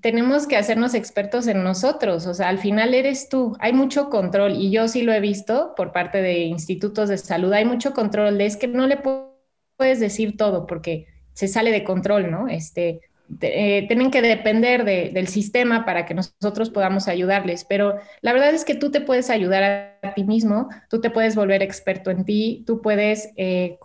[0.00, 4.52] tenemos que hacernos expertos en nosotros, o sea, al final eres tú, hay mucho control
[4.52, 8.40] y yo sí lo he visto por parte de institutos de salud, hay mucho control
[8.40, 11.06] es que no le puedes decir todo porque
[11.38, 12.48] se sale de control, ¿no?
[12.48, 13.00] Este,
[13.42, 18.52] eh, tienen que depender de, del sistema para que nosotros podamos ayudarles, pero la verdad
[18.52, 19.62] es que tú te puedes ayudar
[20.02, 23.78] a, ti mismo, tú te puedes volver experto en ti, tú puedes, eh,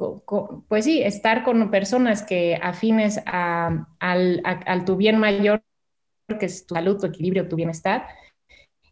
[0.68, 5.62] pues sí, estar con personas que afines a, al, a tu bien mayor
[6.40, 8.08] que es tu salud, tu equilibrio, tu bienestar.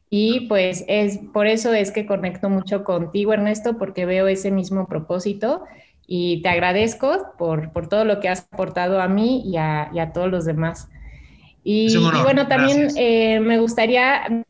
[0.07, 4.85] Y pues es por eso es que conecto mucho contigo, Ernesto, porque veo ese mismo
[4.85, 5.63] propósito
[6.07, 9.99] y te agradezco por, por todo lo que has aportado a mí y a, y
[9.99, 10.89] a todos los demás.
[11.63, 14.43] Y, y bueno, también eh, me gustaría,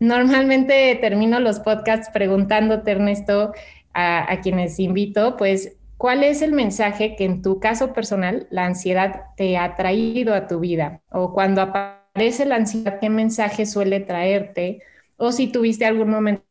[0.00, 3.52] normalmente termino los podcasts preguntándote, Ernesto,
[3.92, 8.64] a, a quienes invito, pues, ¿cuál es el mensaje que en tu caso personal la
[8.64, 11.02] ansiedad te ha traído a tu vida?
[11.10, 14.82] O cuando aparece la ansiedad, ¿qué mensaje suele traerte?
[15.16, 16.42] O si tuviste algún momento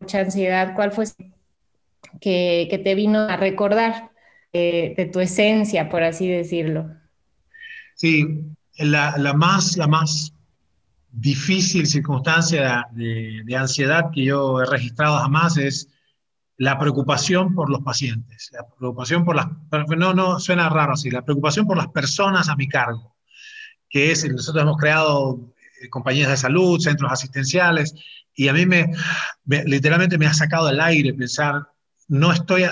[0.00, 1.04] de mucha ansiedad, ¿cuál fue
[2.20, 4.10] que, te vino a recordar
[4.52, 6.88] de tu esencia, por así decirlo?
[7.94, 8.40] Sí,
[8.78, 10.32] la, la más, la más
[11.10, 15.88] difícil circunstancia de, de, ansiedad que yo he registrado jamás es
[16.56, 19.48] la preocupación por los pacientes, la preocupación por las,
[19.96, 23.16] no, no suena raro así, la preocupación por las personas a mi cargo
[23.88, 27.94] que es, nosotros hemos creado eh, compañías de salud, centros asistenciales,
[28.34, 28.92] y a mí me,
[29.44, 31.66] me, literalmente me ha sacado del aire pensar,
[32.08, 32.64] no estoy,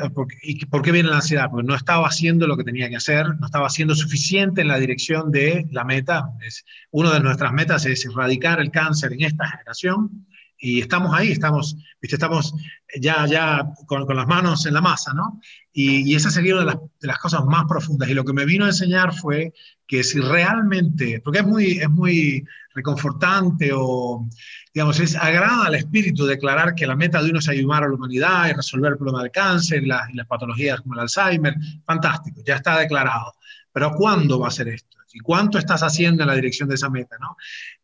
[0.42, 1.50] ¿y ¿por qué viene la ansiedad?
[1.50, 4.78] Porque no estaba haciendo lo que tenía que hacer, no estaba haciendo suficiente en la
[4.78, 6.30] dirección de la meta.
[6.46, 11.30] Es, una de nuestras metas es erradicar el cáncer en esta generación, y estamos ahí,
[11.30, 12.16] estamos, ¿viste?
[12.16, 12.54] estamos
[12.98, 15.40] ya, ya con, con, las manos en la masa, ¿no?
[15.72, 18.08] Y, y esa sería una de las, de las, cosas más profundas.
[18.08, 19.52] Y lo que me vino a enseñar fue
[19.86, 24.28] que si realmente, porque es muy, es muy reconfortante o,
[24.72, 27.94] digamos, es agrada al espíritu declarar que la meta de uno es ayudar a la
[27.94, 31.54] humanidad y resolver el problema del cáncer y las, y las patologías como el Alzheimer,
[31.86, 33.34] fantástico, ya está declarado.
[33.72, 34.98] Pero ¿cuándo va a ser esto?
[35.12, 37.16] ¿Y cuánto estás haciendo en la dirección de esa meta?
[37.20, 37.36] ¿no?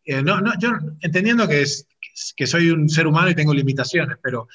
[0.05, 1.87] Eh, no, no yo entendiendo que, es,
[2.37, 4.49] que soy un ser humano y tengo limitaciones, pero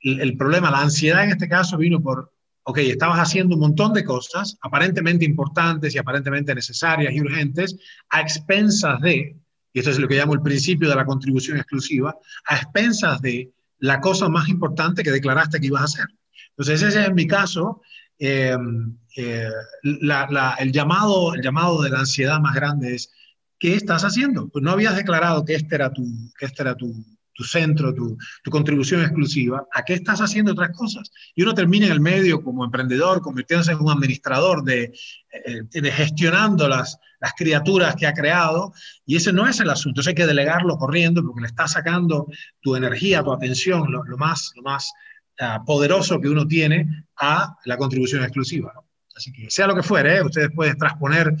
[0.00, 2.32] el, el problema, la ansiedad en este caso vino por
[2.66, 7.76] ok, estabas haciendo un montón de cosas aparentemente importantes y aparentemente necesarias y urgentes
[8.08, 9.36] a expensas de,
[9.74, 13.52] y esto es lo que llamo el principio de la contribución exclusiva, a expensas de
[13.80, 16.06] la cosa más importante que declaraste que ibas a hacer.
[16.50, 17.82] Entonces, ese es mi caso.
[18.16, 18.56] Eh,
[19.16, 19.50] eh,
[19.82, 23.10] la, la, el, llamado, el llamado de la ansiedad más grande es,
[23.58, 24.48] ¿qué estás haciendo?
[24.48, 26.04] Pues no habías declarado que este era tu,
[26.38, 30.70] que este era tu, tu centro, tu, tu, contribución exclusiva, ¿a qué estás haciendo otras
[30.70, 31.10] cosas?
[31.34, 34.92] Y uno termina en el medio como emprendedor, convirtiéndose en un administrador de,
[35.32, 38.74] eh, de gestionando las, las criaturas que ha creado,
[39.06, 42.26] y ese no es el asunto, eso hay que delegarlo corriendo porque le está sacando
[42.60, 44.92] tu energía, tu atención, lo, más, lo más
[45.40, 48.74] uh, poderoso que uno tiene a la contribución exclusiva.
[49.16, 50.22] Así que sea lo que fuere, ¿eh?
[50.22, 51.34] ustedes pueden transponer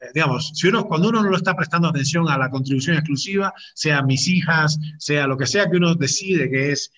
[0.00, 3.52] eh, digamos, si uno, cuando uno no lo está prestando atención a la contribución exclusiva,
[3.74, 6.92] sea mis hijas, sea lo que sea que uno decide que es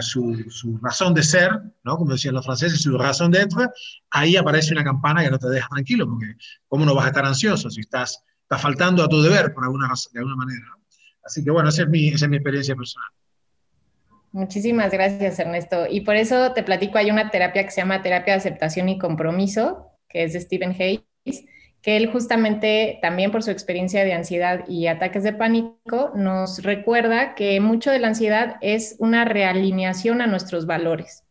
[0.00, 1.50] su, su, razón de ser,
[1.82, 1.96] ¿no?
[1.96, 3.68] como decían los franceses, su razón de être,
[4.10, 6.34] ahí aparece una campana que no te deja tranquilo, porque
[6.68, 9.88] ¿cómo no vas a estar ansioso si estás, estás faltando a tu deber por alguna,
[10.12, 10.64] de alguna manera?
[11.24, 13.08] Así que bueno, esa es, mi, esa es mi experiencia personal.
[14.32, 15.86] Muchísimas gracias, Ernesto.
[15.88, 18.98] Y por eso te platico, hay una terapia que se llama terapia de aceptación y
[18.98, 21.44] compromiso, que es de Stephen Hayes,
[21.82, 27.34] que él justamente también por su experiencia de ansiedad y ataques de pánico nos recuerda
[27.34, 31.24] que mucho de la ansiedad es una realineación a nuestros valores.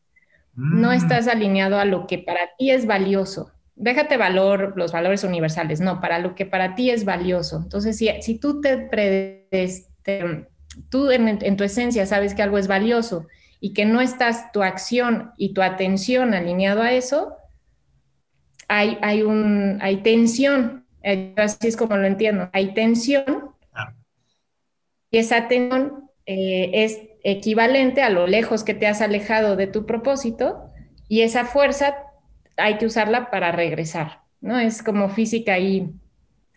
[0.56, 0.82] Mm.
[0.82, 3.52] No estás alineado a lo que para ti es valioso.
[3.76, 7.62] Déjate valor, los valores universales, no, para lo que para ti es valioso.
[7.64, 10.48] Entonces, si, si tú te, este,
[10.90, 13.26] tú en, en tu esencia sabes que algo es valioso
[13.62, 17.38] y que no estás tu acción y tu atención alineado a eso,
[18.74, 23.52] hay, hay, un, hay tensión, eh, así es como lo entiendo, hay tensión
[25.14, 29.86] y esa tensión eh, es equivalente a lo lejos que te has alejado de tu
[29.86, 30.72] propósito
[31.10, 31.98] y esa fuerza
[32.56, 34.58] hay que usarla para regresar, ¿no?
[34.58, 35.90] Es como física ahí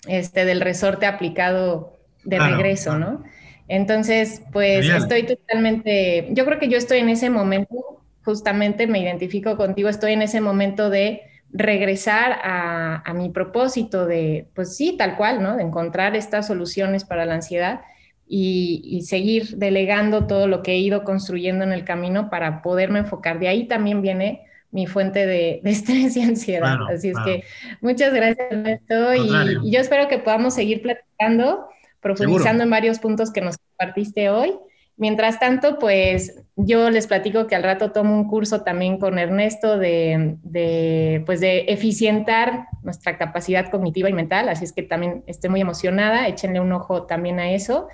[0.06, 3.10] este, del resorte aplicado de claro, regreso, claro.
[3.10, 3.24] ¿no?
[3.66, 9.56] Entonces, pues estoy totalmente, yo creo que yo estoy en ese momento, justamente me identifico
[9.56, 11.22] contigo, estoy en ese momento de
[11.54, 15.56] regresar a, a, mi propósito de, pues sí, tal cual, ¿no?
[15.56, 17.82] De encontrar estas soluciones para la ansiedad
[18.26, 22.98] y, y, seguir delegando todo lo que he ido construyendo en el camino para poderme
[22.98, 23.38] enfocar.
[23.38, 26.76] De ahí también viene mi fuente de, de estrés y ansiedad.
[26.76, 27.30] Claro, Así es claro.
[27.30, 27.44] que
[27.80, 31.68] muchas gracias, Ernesto, y, y, yo espero que podamos seguir platicando,
[32.00, 32.64] profundizando Seguro.
[32.64, 34.54] en varios puntos que nos compartiste hoy.
[34.96, 39.76] Mientras tanto, pues yo les platico que al rato tomo un curso también con Ernesto
[39.76, 45.50] de, de, pues de eficientar nuestra capacidad cognitiva y mental, así es que también estoy
[45.50, 47.88] muy emocionada, échenle un ojo también a eso.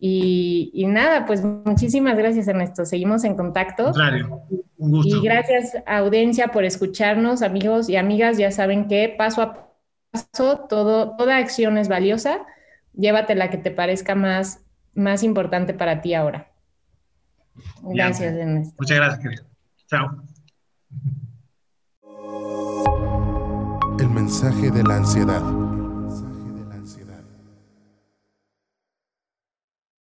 [0.00, 3.84] Y, y nada, pues muchísimas gracias Ernesto, seguimos en contacto.
[3.84, 4.40] Contrario,
[4.78, 5.16] un gusto.
[5.16, 9.68] Y gracias audiencia por escucharnos, amigos y amigas, ya saben que paso a
[10.10, 12.44] paso todo, toda acción es valiosa,
[12.92, 14.64] llévate la que te parezca más
[14.94, 16.50] más importante para ti ahora.
[17.82, 18.48] Gracias, Bien.
[18.48, 18.74] Ernesto.
[18.78, 19.44] Muchas gracias, querido.
[19.86, 20.22] Chao.
[23.98, 25.69] El mensaje de la ansiedad.